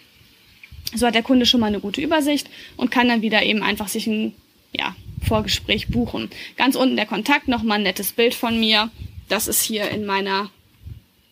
so 0.96 1.06
hat 1.06 1.16
der 1.16 1.24
Kunde 1.24 1.46
schon 1.46 1.60
mal 1.60 1.68
eine 1.68 1.80
gute 1.80 2.02
Übersicht 2.02 2.50
und 2.78 2.92
kann 2.92 3.08
dann 3.08 3.22
wieder 3.22 3.44
eben 3.44 3.62
einfach 3.62 3.88
sich 3.88 4.08
ein 4.08 4.34
ja, 4.74 4.96
Vorgespräch 5.28 5.88
buchen. 5.88 6.30
Ganz 6.56 6.76
unten 6.76 6.96
der 6.96 7.06
Kontakt, 7.06 7.48
nochmal 7.48 7.80
ein 7.80 7.84
nettes 7.84 8.12
Bild 8.12 8.34
von 8.34 8.60
mir. 8.60 8.90
Das 9.30 9.48
ist 9.48 9.62
hier 9.62 9.90
in 9.90 10.06
meiner 10.06 10.50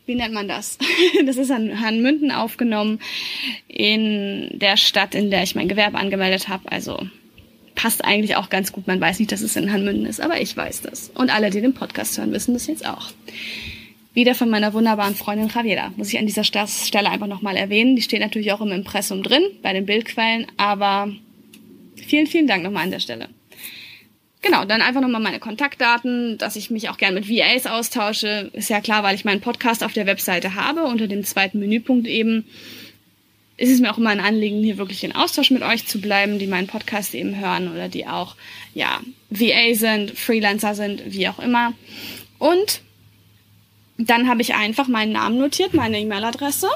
wie 0.06 0.16
nennt 0.16 0.34
man 0.34 0.48
das? 0.48 0.78
Das 1.26 1.38
ist 1.38 1.52
an 1.52 1.70
Herrn 1.70 2.02
Münden 2.02 2.32
aufgenommen 2.32 3.00
in 3.68 4.50
der 4.54 4.78
Stadt, 4.78 5.16
in 5.16 5.32
der 5.32 5.44
ich 5.44 5.56
mein 5.56 5.68
Gewerbe 5.68 5.98
angemeldet 5.98 6.48
habe. 6.48 6.72
Also 6.72 7.08
passt 7.74 8.04
eigentlich 8.04 8.36
auch 8.36 8.50
ganz 8.50 8.72
gut. 8.72 8.88
Man 8.88 9.02
weiß 9.02 9.20
nicht, 9.20 9.32
dass 9.32 9.42
es 9.42 9.56
in 9.56 9.68
Herrn 9.68 9.84
Münden 9.84 10.06
ist, 10.06 10.22
aber 10.22 10.42
ich 10.42 10.56
weiß 10.56 10.82
das. 10.82 11.10
Und 11.10 11.34
alle, 11.34 11.50
die 11.50 11.62
den 11.62 11.74
Podcast 11.74 12.18
hören, 12.18 12.32
wissen 12.32 12.54
das 12.54 12.68
jetzt 12.68 12.86
auch. 12.86 13.12
Wieder 14.14 14.34
von 14.34 14.50
meiner 14.50 14.74
wunderbaren 14.74 15.16
Freundin 15.16 15.50
Javiera. 15.50 15.92
Muss 15.98 16.14
ich 16.14 16.20
an 16.20 16.26
dieser 16.26 16.46
Stelle 16.46 17.10
einfach 17.10 17.28
nochmal 17.28 17.58
erwähnen. 17.58 17.96
Die 17.96 18.02
steht 18.02 18.22
natürlich 18.22 18.54
auch 18.54 18.62
im 18.62 18.72
Impressum 18.72 19.24
drin, 19.24 19.44
bei 19.62 19.74
den 19.74 19.86
Bildquellen, 19.86 20.48
aber 20.58 21.12
vielen, 21.96 22.28
vielen 22.28 22.48
Dank 22.48 22.64
nochmal 22.64 22.84
an 22.84 22.92
der 22.92 23.00
Stelle. 23.00 23.30
Genau, 24.46 24.64
dann 24.64 24.84
einfach 24.84 25.02
nochmal 25.02 25.22
meine 25.22 25.40
Kontaktdaten, 25.40 26.38
dass 26.38 26.56
ich 26.56 26.70
mich 26.70 26.90
auch 26.90 26.98
gern 26.98 27.16
mit 27.16 27.28
VAs 27.28 27.66
austausche. 27.66 28.52
Ist 28.54 28.70
ja 28.70 28.80
klar, 28.80 29.02
weil 29.02 29.16
ich 29.16 29.26
meinen 29.26 29.42
Podcast 29.42 29.84
auf 29.84 29.94
der 29.94 30.06
Webseite 30.06 30.54
habe, 30.54 30.84
unter 30.84 31.08
dem 31.08 31.24
zweiten 31.24 31.58
Menüpunkt 31.58 32.06
eben. 32.06 32.46
Ist 33.58 33.72
es 33.72 33.80
mir 33.80 33.92
auch 33.92 33.98
immer 33.98 34.12
ein 34.12 34.20
Anliegen, 34.20 34.62
hier 34.62 34.78
wirklich 34.78 35.04
in 35.04 35.16
Austausch 35.16 35.50
mit 35.50 35.64
euch 35.64 35.88
zu 35.88 36.00
bleiben, 36.00 36.38
die 36.38 36.46
meinen 36.46 36.68
Podcast 36.68 37.16
eben 37.16 37.40
hören 37.40 37.72
oder 37.74 37.90
die 37.90 38.06
auch, 38.06 38.36
ja, 38.76 39.00
VA 39.32 39.74
sind, 39.74 40.12
Freelancer 40.12 40.76
sind, 40.76 41.02
wie 41.08 41.28
auch 41.28 41.40
immer. 41.40 41.74
Und 42.38 42.82
dann 43.98 44.30
habe 44.30 44.44
ich 44.44 44.54
einfach 44.54 44.88
meinen 44.88 45.14
Namen 45.14 45.40
notiert, 45.40 45.74
meine 45.74 46.00
E-Mail-Adresse 46.00 46.70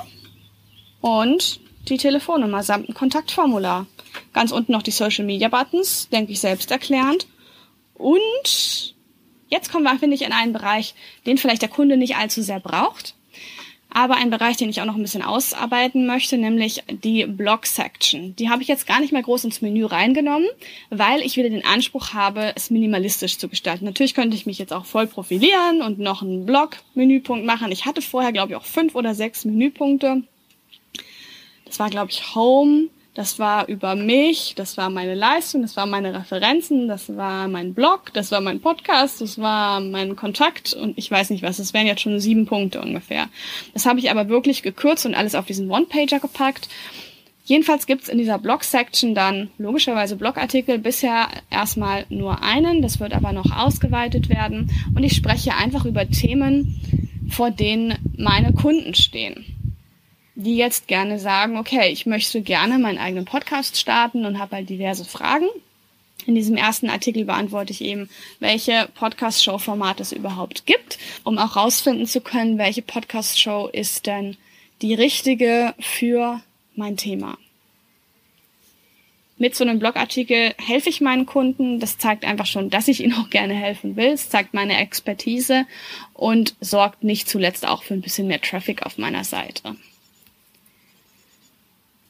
und 1.02 1.60
die 1.88 1.98
Telefonnummer 1.98 2.64
samt 2.64 2.90
ein 2.90 2.96
Kontaktformular. 2.96 3.86
Ganz 4.34 4.52
unten 4.52 4.72
noch 4.72 4.82
die 4.82 4.90
Social 4.90 5.26
Media 5.26 5.50
Buttons, 5.50 6.10
denke 6.10 6.32
ich 6.32 6.40
selbst 6.40 6.72
erklärend. 6.72 7.28
Und 8.00 8.96
jetzt 9.50 9.72
kommen 9.72 9.84
wir, 9.84 10.00
finde 10.00 10.16
ich, 10.16 10.24
in 10.24 10.32
einen 10.32 10.54
Bereich, 10.54 10.96
den 11.28 11.38
vielleicht 11.38 11.62
der 11.62 11.70
Kunde 11.70 11.98
nicht 11.98 12.16
allzu 12.16 12.42
sehr 12.42 12.60
braucht, 12.60 13.14
aber 13.92 14.16
ein 14.16 14.30
Bereich, 14.30 14.56
den 14.56 14.70
ich 14.70 14.82
auch 14.82 14.86
noch 14.86 14.96
ein 14.96 15.02
bisschen 15.02 15.24
ausarbeiten 15.24 16.06
möchte, 16.06 16.38
nämlich 16.38 16.84
die 16.90 17.26
Blog-Section. 17.26 18.36
Die 18.36 18.50
habe 18.50 18.62
ich 18.62 18.68
jetzt 18.68 18.88
gar 18.88 19.00
nicht 19.02 19.12
mehr 19.12 19.24
groß 19.24 19.44
ins 19.44 19.62
Menü 19.62 19.84
reingenommen, 19.86 20.48
weil 20.90 21.22
ich 21.22 21.38
wieder 21.38 21.50
den 21.50 21.66
Anspruch 21.66 22.14
habe, 22.14 22.54
es 22.56 22.70
minimalistisch 22.70 23.38
zu 23.38 23.50
gestalten. 23.50 23.86
Natürlich 23.86 24.14
könnte 24.14 24.38
ich 24.38 24.46
mich 24.46 24.60
jetzt 24.60 24.74
auch 24.74 24.86
voll 24.86 25.08
profilieren 25.08 25.82
und 25.82 26.00
noch 26.00 26.22
einen 26.22 26.46
Blog-Menüpunkt 26.46 27.46
machen. 27.46 27.72
Ich 27.72 27.86
hatte 27.86 28.02
vorher, 28.02 28.32
glaube 28.32 28.52
ich, 28.52 28.56
auch 28.56 28.66
fünf 28.66 28.96
oder 28.96 29.14
sechs 29.14 29.44
Menüpunkte. 29.44 30.24
Das 31.66 31.80
war, 31.80 31.90
glaube 31.90 32.12
ich, 32.12 32.36
Home, 32.36 32.90
das 33.20 33.38
war 33.38 33.68
über 33.68 33.96
mich, 33.96 34.54
das 34.56 34.78
war 34.78 34.90
meine 34.90 35.14
Leistung, 35.14 35.62
das 35.62 35.76
waren 35.76 35.90
meine 35.90 36.14
Referenzen, 36.14 36.88
das 36.88 37.18
war 37.18 37.50
mein 37.50 37.74
Blog, 37.74 38.14
das 38.14 38.32
war 38.32 38.40
mein 38.40 38.62
Podcast, 38.62 39.20
das 39.20 39.38
war 39.38 39.82
mein 39.82 40.16
Kontakt 40.16 40.74
und 40.74 40.98
ich 40.98 41.12
weiß 41.12 41.30
nicht 41.32 41.44
was. 41.44 41.58
Das 41.58 41.74
wären 41.74 41.86
jetzt 41.86 42.00
schon 42.00 42.22
sieben 42.22 42.46
Punkte 42.46 42.80
ungefähr. 42.80 43.28
Das 43.74 43.86
habe 43.86 44.00
ich 44.00 44.10
aber 44.10 44.30
wirklich 44.30 44.64
gekürzt 44.64 45.06
und 45.06 45.16
alles 45.16 45.36
auf 45.36 45.46
diesen 45.46 45.70
One-Pager 45.70 46.22
gepackt. 46.22 46.70
Jedenfalls 47.44 47.88
gibt's 47.88 48.08
in 48.08 48.20
dieser 48.20 48.40
Blog-Section 48.40 49.14
dann 49.14 49.50
logischerweise 49.58 50.16
Blogartikel, 50.16 50.80
bisher 50.80 51.28
erstmal 51.50 52.06
nur 52.08 52.42
einen, 52.42 52.82
das 52.82 53.02
wird 53.02 53.12
aber 53.12 53.34
noch 53.34 53.52
ausgeweitet 53.52 54.30
werden 54.30 54.72
und 54.96 55.04
ich 55.04 55.14
spreche 55.14 55.56
einfach 55.56 55.84
über 55.84 56.10
Themen, 56.10 56.80
vor 57.30 57.52
denen 57.52 57.96
meine 58.16 58.54
Kunden 58.54 58.96
stehen 58.96 59.59
die 60.40 60.56
jetzt 60.56 60.88
gerne 60.88 61.20
sagen, 61.20 61.58
okay, 61.58 61.92
ich 61.92 62.06
möchte 62.06 62.42
gerne 62.42 62.80
meinen 62.80 62.98
eigenen 62.98 63.26
Podcast 63.26 63.78
starten 63.78 64.26
und 64.26 64.40
habe 64.40 64.56
halt 64.56 64.70
diverse 64.70 65.04
Fragen. 65.04 65.48
In 66.26 66.36
diesem 66.36 66.56
ersten 66.56 66.90
Artikel 66.90 67.26
beantworte 67.26 67.74
ich 67.74 67.82
eben, 67.82 68.10
welche 68.40 68.88
Podcast-Show-Formate 68.96 70.02
es 70.02 70.14
überhaupt 70.14 70.66
gibt, 70.66 70.98
um 71.26 71.38
auch 71.38 71.58
rausfinden 71.58 72.08
zu 72.08 72.22
können, 72.22 72.58
welche 72.58 72.82
Podcast-Show 72.82 73.68
ist 73.68 74.06
denn 74.06 74.38
die 74.82 74.94
richtige 74.94 75.74
für 75.80 76.42
mein 76.76 76.96
Thema. 76.96 77.38
Mit 79.38 79.56
so 79.56 79.66
einem 79.66 79.80
Blogartikel 79.80 80.54
helfe 80.58 80.90
ich 80.90 81.02
meinen 81.02 81.26
Kunden. 81.26 81.82
Das 81.82 81.98
zeigt 81.98 82.24
einfach 82.24 82.46
schon, 82.46 82.70
dass 82.70 82.88
ich 82.88 83.04
ihnen 83.04 83.14
auch 83.22 83.30
gerne 83.30 83.56
helfen 83.56 83.98
will. 83.98 84.14
Es 84.14 84.30
zeigt 84.30 84.54
meine 84.54 84.78
Expertise 84.78 85.66
und 86.14 86.56
sorgt 86.62 87.04
nicht 87.04 87.28
zuletzt 87.28 87.68
auch 87.68 87.84
für 87.84 87.94
ein 87.94 88.02
bisschen 88.02 88.28
mehr 88.28 88.42
Traffic 88.42 88.86
auf 88.86 88.98
meiner 88.98 89.26
Seite. 89.26 89.76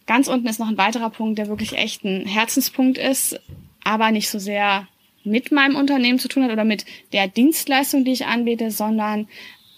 Ganz 0.10 0.28
unten 0.28 0.48
ist 0.48 0.60
noch 0.60 0.70
ein 0.70 0.78
weiterer 0.80 1.12
Punkt, 1.12 1.38
der 1.38 1.50
wirklich 1.50 1.74
echt 1.74 2.04
ein 2.04 2.26
Herzenspunkt 2.26 2.98
ist, 2.98 3.40
aber 3.84 4.10
nicht 4.10 4.28
so 4.28 4.40
sehr 4.40 4.88
mit 5.24 5.52
meinem 5.52 5.76
Unternehmen 5.76 6.18
zu 6.18 6.28
tun 6.28 6.44
hat 6.44 6.52
oder 6.52 6.64
mit 6.64 6.84
der 7.14 7.28
Dienstleistung, 7.28 8.06
die 8.06 8.14
ich 8.14 8.26
anbiete, 8.26 8.72
sondern 8.72 9.28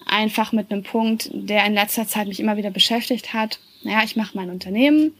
einfach 0.05 0.53
mit 0.53 0.71
einem 0.71 0.83
Punkt, 0.83 1.29
der 1.33 1.65
in 1.65 1.73
letzter 1.73 2.07
Zeit 2.07 2.29
mich 2.29 2.39
immer 2.39 2.55
wieder 2.55 2.71
beschäftigt 2.71 3.33
hat. 3.33 3.59
Naja, 3.83 4.03
ich 4.05 4.15
mache 4.15 4.37
mein 4.37 4.49
Unternehmen, 4.49 5.13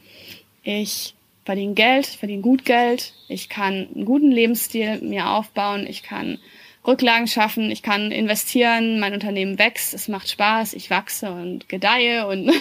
ich 0.62 1.12
verdiene 1.44 1.74
Geld, 1.74 2.06
verdiene 2.06 2.40
gut 2.40 2.64
Geld, 2.64 3.12
ich 3.28 3.50
kann 3.50 3.88
einen 3.94 4.06
guten 4.06 4.32
Lebensstil 4.32 5.02
mir 5.02 5.28
aufbauen, 5.28 5.86
ich 5.86 6.02
kann 6.02 6.38
Rücklagen 6.86 7.28
schaffen, 7.28 7.70
ich 7.70 7.82
kann 7.82 8.10
investieren, 8.10 8.98
mein 8.98 9.14
Unternehmen 9.14 9.58
wächst, 9.58 9.94
es 9.94 10.08
macht 10.08 10.28
Spaß, 10.28 10.74
ich 10.74 10.90
wachse 10.90 11.30
und 11.30 11.68
gedeihe 11.68 12.26
und 12.26 12.52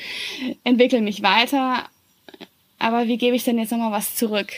entwickle 0.64 1.00
mich 1.00 1.22
weiter. 1.22 1.88
Aber 2.78 3.08
wie 3.08 3.16
gebe 3.16 3.34
ich 3.34 3.44
denn 3.44 3.58
jetzt 3.58 3.72
nochmal 3.72 3.90
was 3.90 4.14
zurück? 4.14 4.52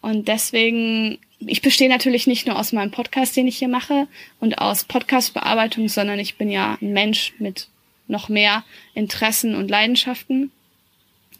Und 0.00 0.28
deswegen, 0.28 1.18
ich 1.38 1.62
bestehe 1.62 1.88
natürlich 1.88 2.26
nicht 2.26 2.46
nur 2.46 2.58
aus 2.58 2.72
meinem 2.72 2.90
Podcast, 2.90 3.36
den 3.36 3.46
ich 3.46 3.58
hier 3.58 3.68
mache 3.68 4.08
und 4.40 4.58
aus 4.58 4.84
Podcastbearbeitung, 4.84 5.88
sondern 5.88 6.18
ich 6.18 6.36
bin 6.36 6.50
ja 6.50 6.76
ein 6.80 6.92
Mensch 6.92 7.34
mit 7.38 7.68
noch 8.08 8.28
mehr 8.28 8.64
Interessen 8.94 9.54
und 9.54 9.70
Leidenschaften, 9.70 10.50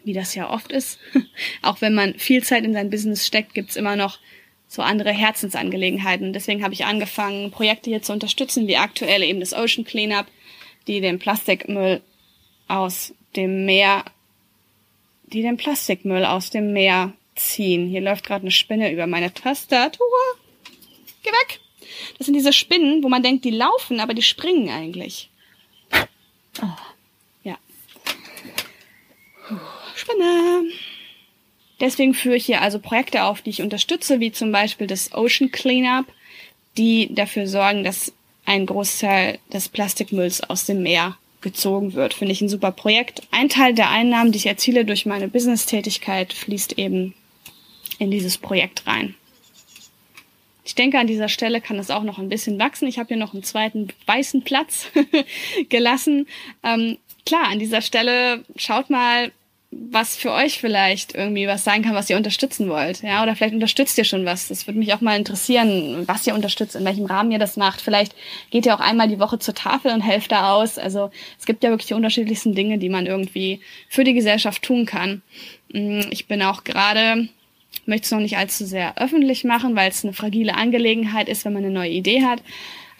wie 0.05 0.13
das 0.13 0.35
ja 0.35 0.49
oft 0.49 0.71
ist. 0.71 0.99
Auch 1.61 1.81
wenn 1.81 1.93
man 1.93 2.13
viel 2.15 2.43
Zeit 2.43 2.63
in 2.63 2.73
sein 2.73 2.89
Business 2.89 3.27
steckt, 3.27 3.53
gibt's 3.53 3.75
immer 3.75 3.95
noch 3.95 4.19
so 4.71 4.81
andere 4.81 5.11
Herzensangelegenheiten. 5.11 6.31
Deswegen 6.31 6.63
habe 6.63 6.73
ich 6.73 6.85
angefangen, 6.85 7.51
Projekte 7.51 7.89
hier 7.89 8.01
zu 8.01 8.13
unterstützen, 8.13 8.67
wie 8.67 8.77
aktuell 8.77 9.21
eben 9.21 9.41
das 9.41 9.53
Ocean 9.53 9.83
Cleanup, 9.83 10.27
die 10.87 11.01
den 11.01 11.19
Plastikmüll 11.19 12.01
aus 12.69 13.13
dem 13.35 13.65
Meer, 13.65 14.05
die 15.25 15.41
den 15.41 15.57
Plastikmüll 15.57 16.23
aus 16.23 16.51
dem 16.51 16.71
Meer 16.71 17.11
ziehen. 17.35 17.89
Hier 17.89 17.99
läuft 17.99 18.25
gerade 18.25 18.43
eine 18.43 18.51
Spinne 18.51 18.93
über 18.93 19.07
meine 19.07 19.33
Tastatur. 19.33 20.07
Geh 21.21 21.31
weg! 21.31 21.59
Das 22.17 22.27
sind 22.27 22.35
diese 22.35 22.53
Spinnen, 22.53 23.03
wo 23.03 23.09
man 23.09 23.23
denkt, 23.23 23.43
die 23.43 23.51
laufen, 23.51 23.99
aber 23.99 24.13
die 24.13 24.21
springen 24.21 24.69
eigentlich. 24.69 25.29
Oh, 26.61 26.77
ja. 27.43 27.57
Spinne. 29.95 30.63
Deswegen 31.81 32.13
führe 32.13 32.35
ich 32.35 32.45
hier 32.45 32.61
also 32.61 32.79
Projekte 32.79 33.23
auf, 33.23 33.41
die 33.41 33.49
ich 33.49 33.61
unterstütze, 33.61 34.19
wie 34.19 34.31
zum 34.31 34.51
Beispiel 34.51 34.87
das 34.87 35.13
Ocean 35.13 35.51
Cleanup, 35.51 36.05
die 36.77 37.13
dafür 37.13 37.47
sorgen, 37.47 37.83
dass 37.83 38.13
ein 38.45 38.67
Großteil 38.67 39.39
des 39.51 39.67
Plastikmülls 39.67 40.41
aus 40.43 40.65
dem 40.65 40.83
Meer 40.83 41.17
gezogen 41.41 41.93
wird. 41.93 42.13
Finde 42.13 42.33
ich 42.33 42.41
ein 42.41 42.49
super 42.49 42.71
Projekt. 42.71 43.23
Ein 43.31 43.49
Teil 43.49 43.73
der 43.73 43.89
Einnahmen, 43.89 44.31
die 44.31 44.37
ich 44.37 44.45
erziele 44.45 44.85
durch 44.85 45.07
meine 45.07 45.27
Business-Tätigkeit, 45.27 46.33
fließt 46.33 46.77
eben 46.77 47.15
in 47.97 48.11
dieses 48.11 48.37
Projekt 48.37 48.85
rein. 48.85 49.15
Ich 50.63 50.75
denke, 50.75 50.99
an 50.99 51.07
dieser 51.07 51.29
Stelle 51.29 51.61
kann 51.61 51.79
es 51.79 51.89
auch 51.89 52.03
noch 52.03 52.19
ein 52.19 52.29
bisschen 52.29 52.59
wachsen. 52.59 52.87
Ich 52.87 52.99
habe 52.99 53.07
hier 53.07 53.17
noch 53.17 53.33
einen 53.33 53.43
zweiten 53.43 53.87
weißen 54.05 54.43
Platz 54.43 54.85
gelassen. 55.69 56.27
Ähm, 56.63 56.99
klar, 57.25 57.47
an 57.47 57.57
dieser 57.57 57.81
Stelle 57.81 58.45
schaut 58.55 58.91
mal, 58.91 59.31
was 59.71 60.17
für 60.17 60.31
euch 60.31 60.59
vielleicht 60.59 61.15
irgendwie 61.15 61.47
was 61.47 61.63
sein 61.63 61.81
kann, 61.81 61.95
was 61.95 62.09
ihr 62.09 62.17
unterstützen 62.17 62.69
wollt. 62.69 63.01
Ja, 63.03 63.23
oder 63.23 63.35
vielleicht 63.35 63.53
unterstützt 63.53 63.97
ihr 63.97 64.03
schon 64.03 64.25
was. 64.25 64.49
Das 64.49 64.67
würde 64.67 64.79
mich 64.79 64.93
auch 64.93 64.99
mal 64.99 65.17
interessieren, 65.17 66.03
was 66.07 66.27
ihr 66.27 66.35
unterstützt, 66.35 66.75
in 66.75 66.83
welchem 66.83 67.05
Rahmen 67.05 67.31
ihr 67.31 67.39
das 67.39 67.55
macht. 67.55 67.79
Vielleicht 67.79 68.13
geht 68.49 68.65
ihr 68.65 68.75
auch 68.75 68.81
einmal 68.81 69.07
die 69.07 69.19
Woche 69.19 69.39
zur 69.39 69.55
Tafel 69.55 69.93
und 69.93 70.01
helft 70.01 70.33
da 70.33 70.53
aus. 70.53 70.77
Also 70.77 71.09
es 71.39 71.45
gibt 71.45 71.63
ja 71.63 71.69
wirklich 71.69 71.87
die 71.87 71.93
unterschiedlichsten 71.93 72.53
Dinge, 72.53 72.79
die 72.79 72.89
man 72.89 73.05
irgendwie 73.05 73.61
für 73.87 74.03
die 74.03 74.13
Gesellschaft 74.13 74.61
tun 74.61 74.85
kann. 74.85 75.21
Mm, 75.71 76.01
ich 76.09 76.27
bin 76.27 76.41
auch 76.41 76.65
gerade 76.65 77.29
möchte 77.85 78.05
es 78.05 78.11
noch 78.11 78.19
nicht 78.19 78.37
allzu 78.37 78.65
sehr 78.65 78.97
öffentlich 78.97 79.43
machen, 79.43 79.75
weil 79.75 79.89
es 79.89 80.03
eine 80.03 80.13
fragile 80.13 80.55
Angelegenheit 80.55 81.29
ist, 81.29 81.45
wenn 81.45 81.53
man 81.53 81.63
eine 81.63 81.73
neue 81.73 81.89
Idee 81.89 82.23
hat. 82.23 82.43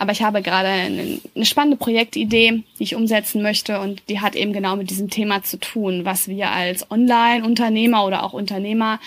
Aber 0.01 0.13
ich 0.13 0.23
habe 0.23 0.41
gerade 0.41 0.67
eine, 0.67 1.19
eine 1.35 1.45
spannende 1.45 1.77
Projektidee, 1.77 2.63
die 2.79 2.83
ich 2.83 2.95
umsetzen 2.95 3.43
möchte 3.43 3.79
und 3.79 4.01
die 4.09 4.19
hat 4.19 4.35
eben 4.35 4.51
genau 4.51 4.75
mit 4.75 4.89
diesem 4.89 5.11
Thema 5.11 5.43
zu 5.43 5.59
tun, 5.59 6.05
was 6.05 6.27
wir 6.27 6.49
als 6.49 6.89
Online-Unternehmer 6.89 8.03
oder 8.07 8.23
auch 8.23 8.33
Unternehmer 8.33 8.99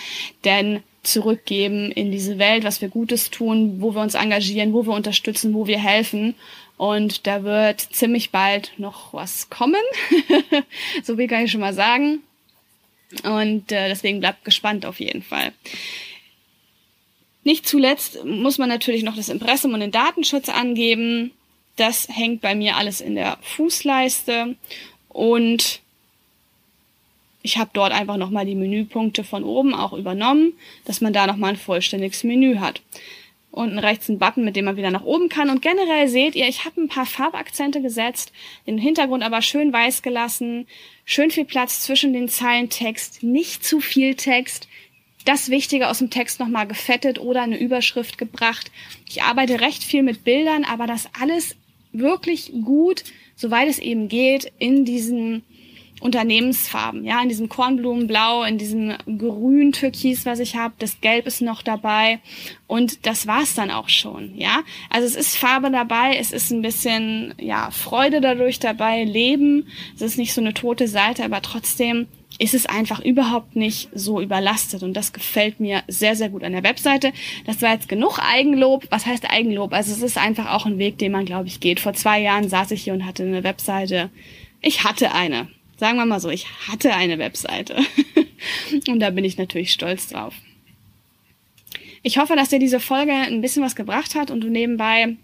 denn 0.44 0.84
zurückgeben 1.02 1.90
in 1.90 2.12
diese 2.12 2.38
Welt, 2.38 2.62
was 2.62 2.80
wir 2.80 2.90
Gutes 2.90 3.32
tun, 3.32 3.80
wo 3.80 3.96
wir 3.96 4.02
uns 4.02 4.14
engagieren, 4.14 4.72
wo 4.72 4.86
wir 4.86 4.92
unterstützen, 4.92 5.52
wo 5.52 5.66
wir 5.66 5.80
helfen. 5.80 6.36
Und 6.76 7.26
da 7.26 7.42
wird 7.42 7.80
ziemlich 7.80 8.30
bald 8.30 8.70
noch 8.78 9.12
was 9.12 9.50
kommen. 9.50 9.82
so 11.02 11.16
viel 11.16 11.26
kann 11.26 11.44
ich 11.44 11.50
schon 11.50 11.60
mal 11.60 11.74
sagen. 11.74 12.20
Und 13.24 13.72
äh, 13.72 13.88
deswegen 13.88 14.20
bleibt 14.20 14.44
gespannt 14.44 14.86
auf 14.86 15.00
jeden 15.00 15.24
Fall. 15.24 15.50
Nicht 17.44 17.68
zuletzt 17.68 18.24
muss 18.24 18.58
man 18.58 18.70
natürlich 18.70 19.02
noch 19.02 19.16
das 19.16 19.28
Impressum 19.28 19.74
und 19.74 19.80
den 19.80 19.90
Datenschutz 19.90 20.48
angeben. 20.48 21.30
Das 21.76 22.08
hängt 22.08 22.40
bei 22.40 22.54
mir 22.54 22.76
alles 22.76 23.00
in 23.00 23.14
der 23.14 23.38
Fußleiste 23.42 24.56
und 25.10 25.80
ich 27.42 27.58
habe 27.58 27.70
dort 27.74 27.92
einfach 27.92 28.16
nochmal 28.16 28.46
die 28.46 28.54
Menüpunkte 28.54 29.22
von 29.22 29.44
oben 29.44 29.74
auch 29.74 29.92
übernommen, 29.92 30.54
dass 30.86 31.02
man 31.02 31.12
da 31.12 31.26
nochmal 31.26 31.50
ein 31.50 31.56
vollständiges 31.56 32.24
Menü 32.24 32.56
hat. 32.56 32.80
Unten 33.50 33.78
rechts 33.78 34.08
ein 34.08 34.18
Button, 34.18 34.44
mit 34.44 34.56
dem 34.56 34.64
man 34.64 34.78
wieder 34.78 34.90
nach 34.90 35.04
oben 35.04 35.28
kann. 35.28 35.50
Und 35.50 35.60
generell 35.60 36.08
seht 36.08 36.34
ihr, 36.36 36.48
ich 36.48 36.64
habe 36.64 36.80
ein 36.80 36.88
paar 36.88 37.04
Farbakzente 37.04 37.82
gesetzt, 37.82 38.32
den 38.66 38.78
Hintergrund 38.78 39.22
aber 39.22 39.42
schön 39.42 39.72
weiß 39.72 40.00
gelassen, 40.00 40.66
schön 41.04 41.30
viel 41.30 41.44
Platz 41.44 41.82
zwischen 41.82 42.14
den 42.14 42.30
Zeilen 42.30 42.70
Text, 42.70 43.22
nicht 43.22 43.62
zu 43.62 43.80
viel 43.80 44.14
Text, 44.14 44.66
das 45.24 45.48
Wichtige 45.48 45.88
aus 45.88 45.98
dem 45.98 46.10
Text 46.10 46.40
nochmal 46.40 46.66
gefettet 46.66 47.18
oder 47.18 47.42
eine 47.42 47.58
Überschrift 47.58 48.18
gebracht. 48.18 48.70
Ich 49.08 49.22
arbeite 49.22 49.60
recht 49.60 49.82
viel 49.82 50.02
mit 50.02 50.24
Bildern, 50.24 50.64
aber 50.64 50.86
das 50.86 51.08
alles 51.18 51.56
wirklich 51.92 52.52
gut, 52.64 53.04
soweit 53.36 53.68
es 53.68 53.78
eben 53.78 54.08
geht, 54.08 54.52
in 54.58 54.84
diesen 54.84 55.42
Unternehmensfarben, 56.00 57.04
ja, 57.04 57.22
in 57.22 57.28
diesem 57.28 57.48
Kornblumenblau, 57.48 58.42
in 58.42 58.58
diesem 58.58 58.94
grün 59.06 59.72
Türkis, 59.72 60.26
was 60.26 60.40
ich 60.40 60.56
habe, 60.56 60.74
das 60.78 61.00
Gelb 61.00 61.26
ist 61.26 61.40
noch 61.40 61.62
dabei 61.62 62.18
und 62.66 63.06
das 63.06 63.26
war's 63.26 63.54
dann 63.54 63.70
auch 63.70 63.88
schon, 63.88 64.36
ja. 64.36 64.64
Also 64.90 65.06
es 65.06 65.14
ist 65.14 65.36
Farbe 65.36 65.70
dabei, 65.70 66.16
es 66.18 66.32
ist 66.32 66.50
ein 66.50 66.62
bisschen 66.62 67.34
ja 67.38 67.70
Freude 67.70 68.20
dadurch 68.20 68.58
dabei, 68.58 69.04
Leben. 69.04 69.68
Es 69.94 70.02
ist 70.02 70.18
nicht 70.18 70.34
so 70.34 70.40
eine 70.40 70.52
tote 70.52 70.88
Seite, 70.88 71.24
aber 71.24 71.40
trotzdem 71.40 72.08
ist 72.38 72.54
es 72.54 72.66
einfach 72.66 73.00
überhaupt 73.00 73.54
nicht 73.56 73.88
so 73.94 74.20
überlastet 74.20 74.82
und 74.82 74.94
das 74.94 75.12
gefällt 75.12 75.60
mir 75.60 75.82
sehr, 75.86 76.16
sehr 76.16 76.28
gut 76.28 76.42
an 76.42 76.52
der 76.52 76.64
Webseite. 76.64 77.12
Das 77.46 77.62
war 77.62 77.72
jetzt 77.72 77.88
genug 77.88 78.18
Eigenlob. 78.18 78.86
Was 78.90 79.06
heißt 79.06 79.30
Eigenlob? 79.30 79.72
Also 79.72 79.92
es 79.92 80.02
ist 80.02 80.18
einfach 80.18 80.52
auch 80.52 80.66
ein 80.66 80.78
Weg, 80.78 80.98
den 80.98 81.12
man, 81.12 81.24
glaube 81.24 81.48
ich, 81.48 81.60
geht. 81.60 81.80
Vor 81.80 81.94
zwei 81.94 82.20
Jahren 82.20 82.48
saß 82.48 82.72
ich 82.72 82.82
hier 82.82 82.92
und 82.92 83.06
hatte 83.06 83.22
eine 83.22 83.44
Webseite. 83.44 84.10
Ich 84.60 84.84
hatte 84.84 85.12
eine. 85.12 85.48
Sagen 85.76 85.96
wir 85.96 86.06
mal 86.06 86.20
so, 86.20 86.30
ich 86.30 86.46
hatte 86.68 86.94
eine 86.94 87.18
Webseite. 87.18 87.76
und 88.88 89.00
da 89.00 89.10
bin 89.10 89.24
ich 89.24 89.38
natürlich 89.38 89.72
stolz 89.72 90.08
drauf. 90.08 90.34
Ich 92.02 92.18
hoffe, 92.18 92.36
dass 92.36 92.50
dir 92.50 92.58
diese 92.58 92.80
Folge 92.80 93.12
ein 93.12 93.40
bisschen 93.40 93.62
was 93.62 93.76
gebracht 93.76 94.14
hat 94.14 94.30
und 94.30 94.40
du 94.40 94.48
nebenbei 94.48 95.16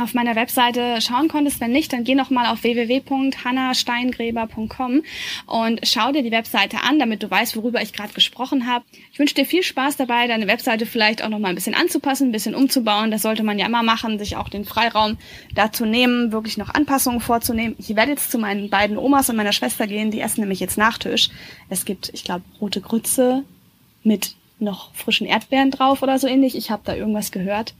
auf 0.00 0.14
meiner 0.14 0.36
Webseite 0.36 1.02
schauen 1.02 1.28
konntest. 1.28 1.60
Wenn 1.60 1.72
nicht, 1.72 1.92
dann 1.92 2.04
geh 2.04 2.14
noch 2.14 2.30
mal 2.30 2.46
auf 2.46 2.62
www.hannasteingräber.com 2.62 5.02
und 5.46 5.80
schau 5.82 6.12
dir 6.12 6.22
die 6.22 6.30
Webseite 6.30 6.78
an, 6.82 6.98
damit 6.98 7.22
du 7.22 7.30
weißt, 7.30 7.54
worüber 7.56 7.82
ich 7.82 7.92
gerade 7.92 8.14
gesprochen 8.14 8.66
habe. 8.66 8.86
Ich 9.12 9.18
wünsche 9.18 9.34
dir 9.34 9.44
viel 9.44 9.62
Spaß 9.62 9.98
dabei, 9.98 10.28
deine 10.28 10.46
Webseite 10.46 10.86
vielleicht 10.86 11.22
auch 11.22 11.28
noch 11.28 11.38
mal 11.38 11.50
ein 11.50 11.56
bisschen 11.56 11.74
anzupassen, 11.74 12.28
ein 12.28 12.32
bisschen 12.32 12.54
umzubauen. 12.54 13.10
Das 13.10 13.20
sollte 13.20 13.42
man 13.42 13.58
ja 13.58 13.66
immer 13.66 13.82
machen, 13.82 14.18
sich 14.18 14.36
auch 14.36 14.48
den 14.48 14.64
Freiraum 14.64 15.18
dazu 15.54 15.84
nehmen, 15.84 16.32
wirklich 16.32 16.56
noch 16.56 16.72
Anpassungen 16.72 17.20
vorzunehmen. 17.20 17.76
Ich 17.78 17.94
werde 17.94 18.12
jetzt 18.12 18.30
zu 18.30 18.38
meinen 18.38 18.70
beiden 18.70 18.96
Omas 18.96 19.28
und 19.28 19.36
meiner 19.36 19.52
Schwester 19.52 19.86
gehen. 19.86 20.10
Die 20.10 20.20
essen 20.20 20.40
nämlich 20.40 20.60
jetzt 20.60 20.78
Nachtisch. 20.78 21.28
Es 21.68 21.84
gibt, 21.84 22.08
ich 22.14 22.24
glaube, 22.24 22.44
rote 22.60 22.80
Grütze 22.80 23.44
mit 24.02 24.36
noch 24.58 24.94
frischen 24.94 25.26
Erdbeeren 25.26 25.70
drauf 25.70 26.02
oder 26.02 26.18
so 26.18 26.26
ähnlich. 26.26 26.56
Ich 26.56 26.70
habe 26.70 26.80
da 26.84 26.94
irgendwas 26.94 27.30
gehört. 27.30 27.74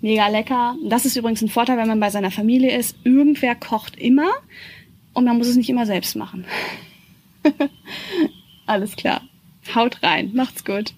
Mega 0.00 0.28
lecker. 0.28 0.76
Das 0.84 1.06
ist 1.06 1.16
übrigens 1.16 1.42
ein 1.42 1.48
Vorteil, 1.48 1.78
wenn 1.78 1.88
man 1.88 2.00
bei 2.00 2.10
seiner 2.10 2.30
Familie 2.30 2.76
ist. 2.76 2.96
Irgendwer 3.04 3.54
kocht 3.54 3.96
immer 3.96 4.28
und 5.14 5.24
man 5.24 5.38
muss 5.38 5.48
es 5.48 5.56
nicht 5.56 5.70
immer 5.70 5.86
selbst 5.86 6.16
machen. 6.16 6.44
Alles 8.66 8.96
klar. 8.96 9.22
Haut 9.74 10.02
rein. 10.02 10.32
Macht's 10.34 10.64
gut. 10.64 10.92